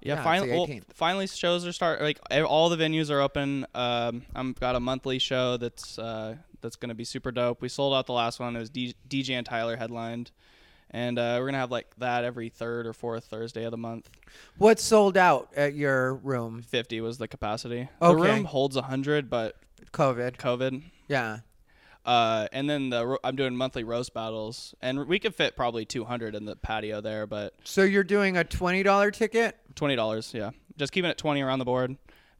[0.00, 3.66] Yeah, Yeah, finally, well, finally shows are start like all the venues are open.
[3.74, 7.60] Um, I'm got a monthly show that's uh, that's gonna be super dope.
[7.62, 8.56] We sold out the last one.
[8.56, 10.30] It was D- DJ and Tyler headlined,
[10.90, 14.10] and uh, we're gonna have like that every third or fourth Thursday of the month.
[14.58, 16.62] What sold out at your room?
[16.62, 17.88] Fifty was the capacity.
[18.02, 18.14] Okay.
[18.14, 19.56] The room holds hundred, but
[19.92, 20.36] COVID.
[20.36, 20.82] COVID.
[21.08, 21.38] Yeah.
[22.04, 25.84] Uh, and then the ro- I'm doing monthly roast battles, and we could fit probably
[25.84, 29.56] 200 in the patio there, but So you're doing a twenty dollar ticket?
[29.76, 31.96] Twenty dollars, yeah, just keeping it 20 around the board.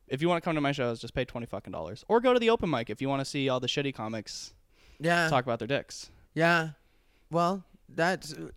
[0.08, 2.32] If you want to come to my shows, just pay 20 fucking dollars, or go
[2.32, 4.54] to the open mic if you want to see all the shitty comics
[5.00, 5.28] Yeah.
[5.28, 6.10] talk about their dicks.
[6.34, 6.70] Yeah.
[7.30, 8.48] Well, that's uh,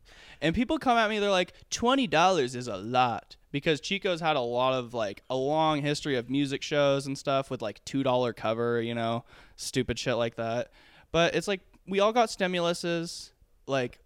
[0.42, 4.36] And people come at me, they're like, twenty dollars is a lot because Chico's had
[4.36, 8.04] a lot of like a long history of music shows and stuff with like two
[8.04, 9.24] dollar cover, you know,
[9.56, 10.72] stupid shit like that.
[11.12, 13.32] But it's like we all got stimuluses,
[13.66, 14.00] like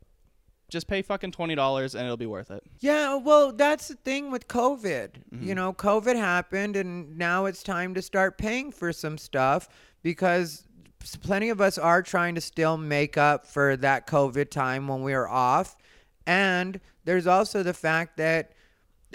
[0.73, 2.61] just pay fucking twenty dollars and it'll be worth it.
[2.79, 3.15] yeah.
[3.15, 5.11] Well, that's the thing with COVID.
[5.33, 5.47] Mm-hmm.
[5.47, 9.69] You know, COVID happened, and now it's time to start paying for some stuff
[10.01, 10.67] because
[11.21, 15.13] plenty of us are trying to still make up for that COVID time when we
[15.13, 15.77] were off,
[16.27, 18.52] and there's also the fact that.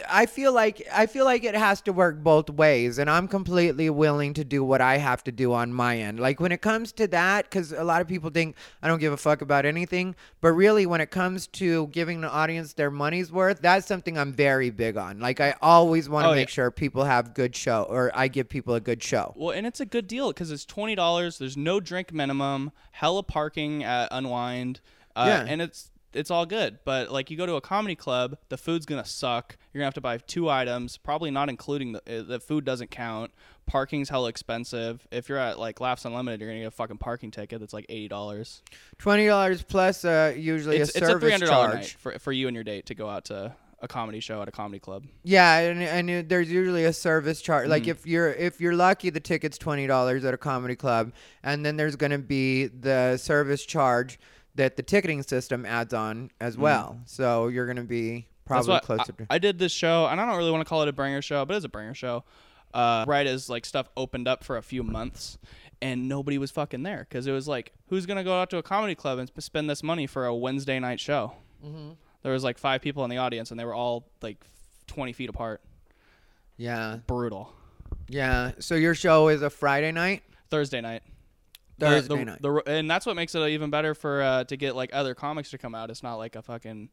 [0.09, 3.89] I feel like I feel like it has to work both ways, and I'm completely
[3.91, 6.21] willing to do what I have to do on my end.
[6.21, 9.13] Like when it comes to that, because a lot of people think I don't give
[9.13, 13.33] a fuck about anything, but really when it comes to giving the audience their money's
[13.33, 15.21] worth, that's something I'm very big on.
[15.21, 16.53] Like I always want to Oh, make yeah.
[16.53, 19.33] sure people have good show, or I give people a good show.
[19.37, 21.39] Well, and it's a good deal because it's twenty dollars.
[21.39, 24.81] There's no drink minimum, hella parking at Unwind,
[25.17, 25.45] uh, Yeah.
[25.53, 26.79] and it's it's all good.
[26.85, 29.57] But like you go to a comedy club, the food's gonna suck.
[29.73, 32.91] You're gonna have to buy two items, probably not including the uh, the food doesn't
[32.91, 33.31] count.
[33.67, 35.07] Parking's hella expensive.
[35.11, 37.87] If you're at like Laughs Unlimited, you're gonna get a fucking parking ticket that's like
[37.89, 38.63] eighty dollars.
[38.99, 41.97] Twenty dollars plus uh, usually It's, a it's service dollar charge.
[41.97, 44.51] for for you and your date to go out to a comedy show at a
[44.51, 45.05] comedy club.
[45.23, 45.81] Yeah, and,
[46.11, 47.69] and there's usually a service charge.
[47.69, 47.91] Like Mm-hmm.
[47.93, 51.13] if you're if you're lucky, the ticket's twenty dollars at a comedy club,
[51.45, 54.19] and then there's going to be the service charge
[54.59, 57.01] that the ticketing system adds on as well.
[57.07, 58.55] So you're going to be Mm-hmm.
[58.55, 59.27] Probably what closer I, to.
[59.29, 61.45] I did this show, and I don't really want to call it a bringer show,
[61.45, 62.25] but it's a bringer show.
[62.73, 65.37] Uh, right as like stuff opened up for a few months,
[65.83, 68.63] and nobody was fucking there because it was like, who's gonna go out to a
[68.63, 71.35] comedy club and spend this money for a Wednesday night show?
[71.63, 71.91] Mm-hmm.
[72.23, 74.43] There was like five people in the audience, and they were all like
[74.87, 75.61] twenty feet apart.
[76.57, 77.53] yeah, Brutal.
[78.09, 78.53] yeah.
[78.61, 80.23] So your show is a Friday night.
[80.51, 81.03] Thursday night.
[81.79, 82.43] The- Thursday the- night.
[82.43, 85.51] the- and that's what makes it even better for uh, to get like other comics
[85.51, 85.91] to come out.
[85.91, 86.89] It's not like a fucking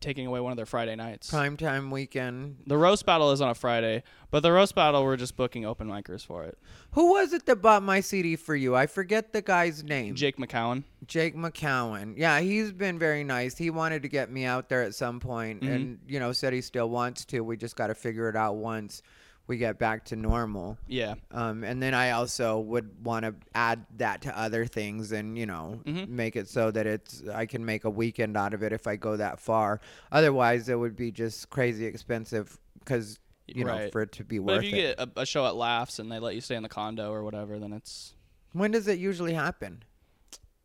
[0.00, 1.30] taking away one of their Friday nights.
[1.30, 2.56] Prime time weekend.
[2.66, 5.88] The roast battle is on a Friday, but the roast battle we're just booking open
[5.88, 6.58] micers for it.
[6.92, 8.74] Who was it that bought my CD for you?
[8.74, 10.14] I forget the guy's name.
[10.14, 10.84] Jake McCowan.
[11.06, 12.14] Jake McCowan.
[12.18, 13.56] Yeah, he's been very nice.
[13.56, 15.72] He wanted to get me out there at some point Mm-hmm.
[15.72, 17.40] and, you know, said he still wants to.
[17.40, 19.02] We just got to figure it out once
[19.46, 20.78] we get back to normal.
[20.86, 21.14] Yeah.
[21.32, 25.44] Um, and then I also would want to add that to other things and, you
[25.46, 26.08] know, Mhm.
[26.08, 28.94] make it so that it's I can make a weekend out of it if I
[28.96, 29.80] go that far.
[30.12, 33.18] Otherwise, it would be just crazy expensive because,
[33.48, 34.66] you know, for it to be But worth it.
[34.68, 34.96] if you it.
[34.98, 37.24] get a, a show at Laughs and they let you stay in the condo or
[37.24, 38.14] whatever, then it's
[38.52, 39.82] when does it usually happen?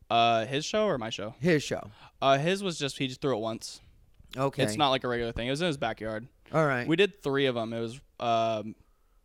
[0.08, 1.34] uh his show or my show.
[1.40, 1.90] His show.
[2.22, 3.80] Uh, his was just he just threw it once.
[4.36, 4.62] Okay.
[4.62, 5.48] It's not like a regular thing.
[5.48, 6.28] It was in his backyard.
[6.52, 6.86] All right.
[6.86, 7.72] We did three of them.
[7.72, 8.74] It was um,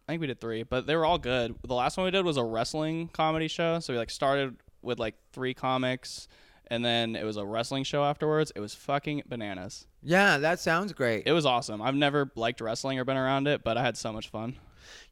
[0.08, 1.56] I think we did three, but they were all good.
[1.66, 3.80] The last one we did was a wrestling comedy show.
[3.80, 6.28] So we like started with like three comics,
[6.68, 8.52] and then it was a wrestling show afterwards.
[8.56, 9.86] It was fucking bananas.
[10.04, 11.24] yeah, that sounds great.
[11.26, 11.82] It was awesome.
[11.82, 14.56] I've never liked wrestling or been around it, but I had so much fun.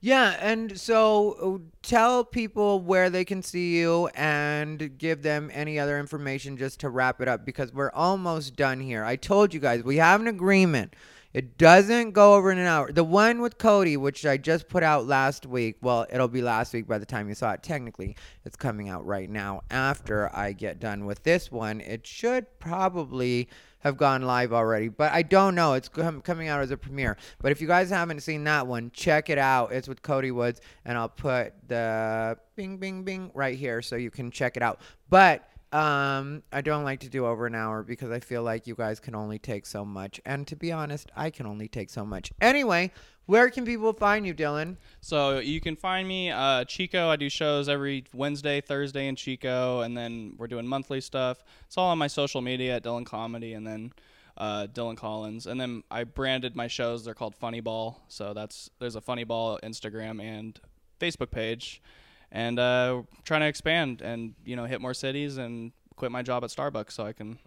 [0.01, 5.77] Yeah, and so uh, tell people where they can see you and give them any
[5.79, 9.05] other information just to wrap it up because we're almost done here.
[9.05, 10.95] I told you guys we have an agreement.
[11.31, 12.91] It doesn't go over in an hour.
[12.91, 16.73] The one with Cody, which I just put out last week, well, it'll be last
[16.73, 17.61] week by the time you saw it.
[17.61, 18.15] Technically,
[18.45, 21.81] it's coming out right now after I get done with this one.
[21.81, 23.47] It should probably
[23.81, 25.73] have gone live already, but I don't know.
[25.73, 27.15] It's com- coming out as a premiere.
[27.41, 29.71] But if you guys haven't seen that one, check it out.
[29.71, 34.09] It's with Cody Woods, and I'll put the bing, bing, bing right here so you
[34.09, 34.81] can check it out.
[35.09, 38.73] But Um, I don't like to do over an hour because I feel like you
[38.75, 40.19] guys can only take so much.
[40.25, 42.31] And to be honest, I can only take so much.
[42.41, 42.91] Anyway,
[43.27, 44.77] where can people find you, Dillon?
[45.01, 47.09] So you can find me uh, Chico.
[47.09, 51.43] I do shows every Wednesday, Thursday in Chico, and then we're doing monthly stuff.
[51.67, 53.93] It's all on my social media at Dillon Comedy, and then
[54.39, 55.45] uh, Dillon Collins.
[55.45, 57.05] And then I branded my shows.
[57.05, 58.01] They're called Funny Ball.
[58.07, 60.59] So that's there's a Funny Ball Instagram and
[60.99, 61.83] Facebook page,
[62.31, 66.43] and uh, trying to expand and you know hit more cities and quit my job
[66.43, 67.39] at Starbucks so I can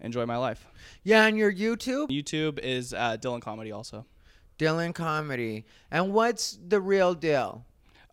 [0.00, 0.66] enjoy my life.
[1.02, 2.08] Yeah, and your YouTube?
[2.08, 4.06] YouTube is uh, Dillon Comedy also.
[4.58, 5.64] Dillon Comedy.
[5.90, 7.64] And what's the real deal?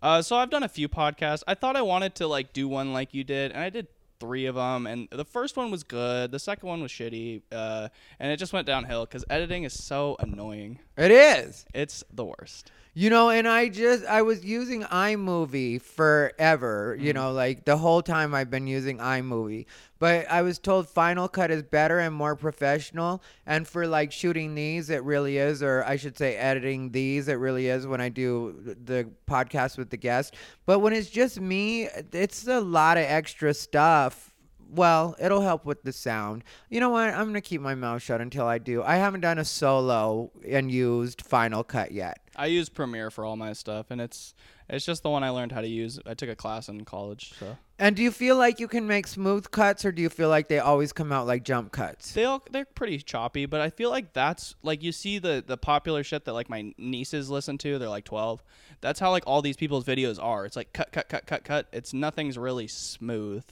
[0.01, 1.43] Uh, so I've done a few podcasts.
[1.47, 3.87] I thought I wanted to like do one like you did, and I did
[4.19, 4.87] three of them.
[4.87, 6.31] And the first one was good.
[6.31, 10.15] The second one was shitty, uh, and it just went downhill because editing is so
[10.19, 10.79] annoying.
[10.97, 11.65] It is.
[11.73, 12.71] It's the worst.
[12.93, 17.15] You know, and I just I was using iMovie forever, you mm-hmm.
[17.15, 19.65] know, like the whole time I've been using iMovie.
[19.97, 24.55] But I was told Final Cut is better and more professional, and for like shooting
[24.55, 28.09] these it really is or I should say editing these it really is when I
[28.09, 30.35] do the podcast with the guest.
[30.65, 34.31] But when it's just me, it's a lot of extra stuff
[34.73, 36.43] well, it'll help with the sound.
[36.69, 37.09] You know what?
[37.09, 38.81] I'm gonna keep my mouth shut until I do.
[38.83, 42.20] I haven't done a solo and used Final Cut yet.
[42.35, 44.33] I use Premiere for all my stuff, and it's
[44.69, 45.99] it's just the one I learned how to use.
[46.05, 49.07] I took a class in college, so And do you feel like you can make
[49.07, 52.13] smooth cuts, or do you feel like they always come out like jump cuts?
[52.13, 53.45] they all they're pretty choppy.
[53.45, 56.73] But I feel like that's like you see the the popular shit that like my
[56.77, 57.77] nieces listen to.
[57.77, 58.43] They're like 12.
[58.79, 60.45] That's how like all these people's videos are.
[60.45, 61.67] It's like cut, cut, cut, cut, cut.
[61.73, 63.43] It's nothing's really smooth.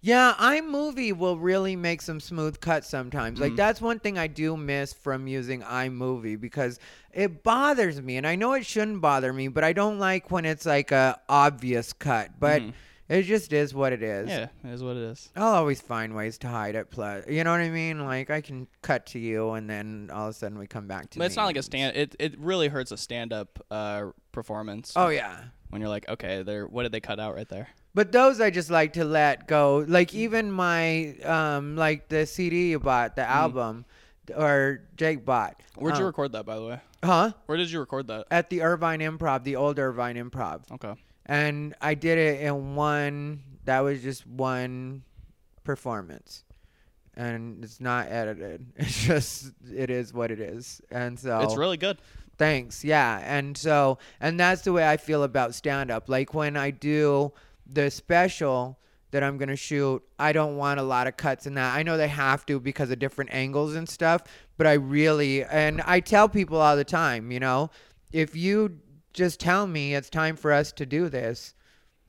[0.00, 3.40] Yeah, iMovie will really make some smooth cuts sometimes.
[3.40, 3.56] Like mm-hmm.
[3.56, 6.78] that's one thing I do miss from using iMovie because
[7.12, 10.44] it bothers me, and I know it shouldn't bother me, but I don't like when
[10.44, 12.30] it's like a obvious cut.
[12.38, 12.70] But mm-hmm.
[13.08, 14.28] It just is what it is.
[14.28, 15.30] Yeah, it is what it is.
[15.36, 16.90] I'll always find ways to hide it.
[16.90, 18.04] Plus, you know what I mean?
[18.04, 21.10] Like I can cut to you, and then all of a sudden we come back
[21.10, 21.16] to.
[21.16, 21.20] You.
[21.20, 21.96] But it's not like a stand.
[21.96, 24.92] It it really hurts a stand up uh, performance.
[24.96, 25.38] Oh yeah.
[25.70, 26.66] when you're like, okay, there.
[26.66, 27.68] What did they cut out right there?
[27.94, 29.84] But those I just like to let go.
[29.88, 33.86] Like even my um like the CD you bought, the album,
[34.36, 35.60] or Jake bought.
[35.76, 36.80] Where'd you Um, record that, by the way?
[37.02, 37.32] Huh?
[37.46, 38.26] Where did you record that?
[38.30, 40.94] At the Irvine Improv, the old Irvine Improv, Okay.
[41.28, 43.42] And I did it in one.
[43.64, 45.02] That was just one
[45.62, 46.44] performance,
[47.14, 48.66] and it's not edited.
[48.76, 51.98] It's just it is what it is, and so It's really good.
[52.38, 52.84] Thanks.
[52.84, 53.20] Yeah.
[53.24, 56.08] And so, and that's the way I feel about stand up.
[56.08, 57.32] Like when I do
[57.66, 58.78] the special
[59.10, 61.74] that I'm going to shoot, I don't want a lot of cuts in that.
[61.74, 64.22] I know they have to because of different angles and stuff,
[64.56, 67.70] but I really, and I tell people all the time, you know,
[68.12, 68.78] if you
[69.18, 71.54] just tell me it's time for us to do this,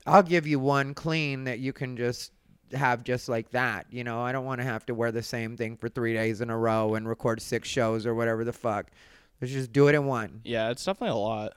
[0.06, 2.32] I'll give you one clean that you can just
[2.72, 3.86] have just like that.
[3.90, 6.40] You know, I don't want to have to wear the same thing for three days
[6.40, 8.86] in a row and record six shows or whatever the fuck.
[9.40, 10.40] Let's just do it in one.
[10.44, 11.52] Yeah, it's definitely a lot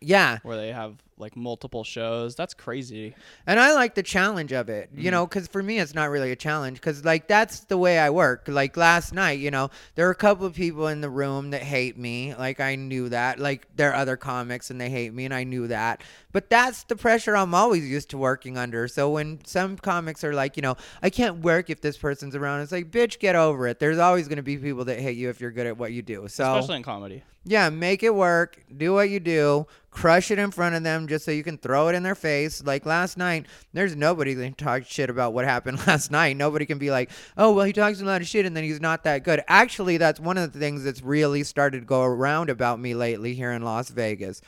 [0.00, 0.38] Yeah.
[0.42, 2.34] where they have like multiple shows.
[2.34, 3.14] That's crazy.
[3.46, 5.10] And I like the challenge of it, you mm-hmm.
[5.12, 8.10] know, because for me, it's not really a challenge because, like, that's the way I
[8.10, 8.44] work.
[8.48, 11.62] Like, last night, you know, there were a couple of people in the room that
[11.62, 12.34] hate me.
[12.34, 13.38] Like, I knew that.
[13.38, 16.02] Like, there are other comics and they hate me, and I knew that.
[16.32, 18.88] But that's the pressure I'm always used to working under.
[18.88, 22.60] So when some comics are like, you know, I can't work if this person's around,
[22.60, 23.78] it's like, bitch, get over it.
[23.78, 26.02] There's always going to be people that hate you if you're good at what you
[26.02, 26.28] do.
[26.28, 27.22] So, Especially in comedy.
[27.46, 28.62] yeah, make it work.
[28.76, 29.66] Do what you do.
[29.90, 32.62] Crush it in front of them just so you can throw it in their face.
[32.62, 36.36] Like last night, there's nobody that can talk shit about what happened last night.
[36.36, 38.80] Nobody can be like, oh, well, he talks a lot of shit and then he's
[38.80, 39.42] not that good.
[39.48, 43.34] Actually, that's one of the things that's really started to go around about me lately
[43.34, 44.40] here in Las Vegas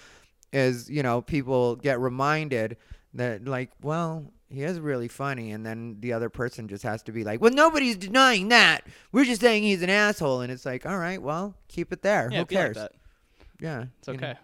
[0.53, 2.77] is, you know, people get reminded
[3.15, 5.53] that, like, well, he is really funny.
[5.53, 8.87] And then the other person just has to be like, well, nobody's denying that.
[9.13, 10.41] We're just saying he's an asshole.
[10.41, 12.29] And it's like, all right, well, keep it there.
[12.31, 12.77] Yeah, Who like cares?
[12.77, 12.93] that.
[13.61, 13.87] Yeah.
[13.99, 14.35] It's okay know.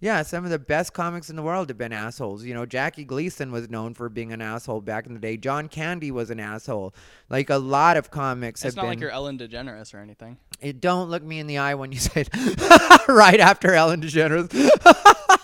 [0.00, 2.42] Yeah, some of the best comics in the world have been assholes.
[2.42, 5.36] You know, Jackie Gleason was known for being an asshole back in the day.
[5.36, 6.94] John Candy was an asshole.
[7.28, 8.78] Like a lot of comics have been.
[8.78, 10.38] It's not like you're Ellen DeGeneres or anything.
[10.58, 13.08] It, don't look me in the eye when you say it.
[13.08, 14.50] right after Ellen DeGeneres.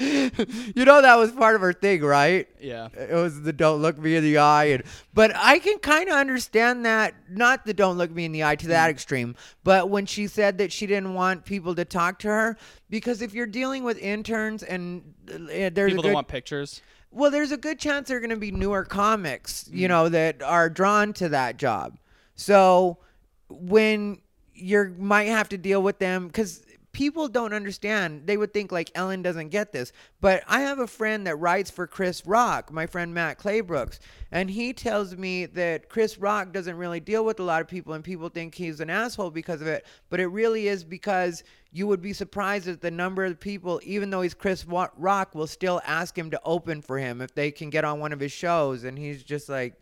[0.74, 2.48] you know that was part of her thing, right?
[2.60, 2.88] Yeah.
[2.94, 4.82] It was the don't look me in the eye, and
[5.12, 7.14] but I can kind of understand that.
[7.28, 8.90] Not the don't look me in the eye to that Mm.
[8.92, 12.56] extreme, but when she said that she didn't want people to talk to her
[12.88, 16.80] because if you're dealing with interns and uh, there's People a that good, want pictures.
[17.10, 19.90] well, there's a good chance they're going to be newer comics, you Mm.
[19.90, 21.98] know, that are drawn to that job.
[22.36, 22.98] So
[23.48, 24.22] when
[24.54, 26.62] you might have to deal with them because
[26.92, 28.26] people don't understand.
[28.26, 29.92] They would think like Ellen doesn't get this.
[30.20, 33.98] But I have a friend that writes for Chris Rock, my friend Matt Claybrooks,
[34.32, 37.92] and he tells me that Chris Rock doesn't really deal with a lot of people
[37.94, 39.86] and people think he's an asshole because of it.
[40.08, 44.10] But it really is because you would be surprised at the number of people, even
[44.10, 47.70] though he's Chris Rock, will still ask him to open for him if they can
[47.70, 48.84] get on one of his shows.
[48.84, 49.74] And he's just like,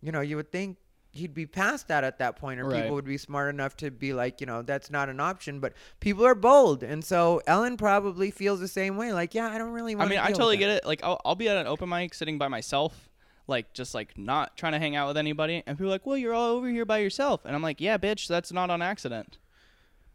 [0.00, 0.76] you know, you would think
[1.12, 2.82] he'd be past that at that point, or Right.
[2.82, 5.58] people would be smart enough to be like, you know, that's not an option.
[5.60, 9.12] But people are bold, and so Ellen probably feels the same way.
[9.12, 10.16] Like, yeah, I don't really want to.
[10.16, 10.84] I mean, I totally get it.
[10.86, 13.08] Like, I'll, I'll be at an open mic sitting by myself,
[13.46, 16.16] like just like not trying to hang out with anybody, and people are like, "Well,
[16.18, 19.38] you're all over here by yourself," and I'm like, "Yeah, bitch, that's not on accident.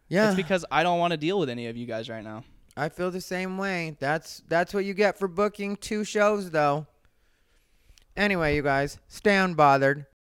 [0.10, 2.44] Yeah, It's because I don't want to deal with any of you guys right now."
[2.78, 3.98] I feel the same way.
[4.00, 6.88] That's that's what you get for booking two shows, though.
[8.16, 10.06] Anyway, you guys, stay unbothered.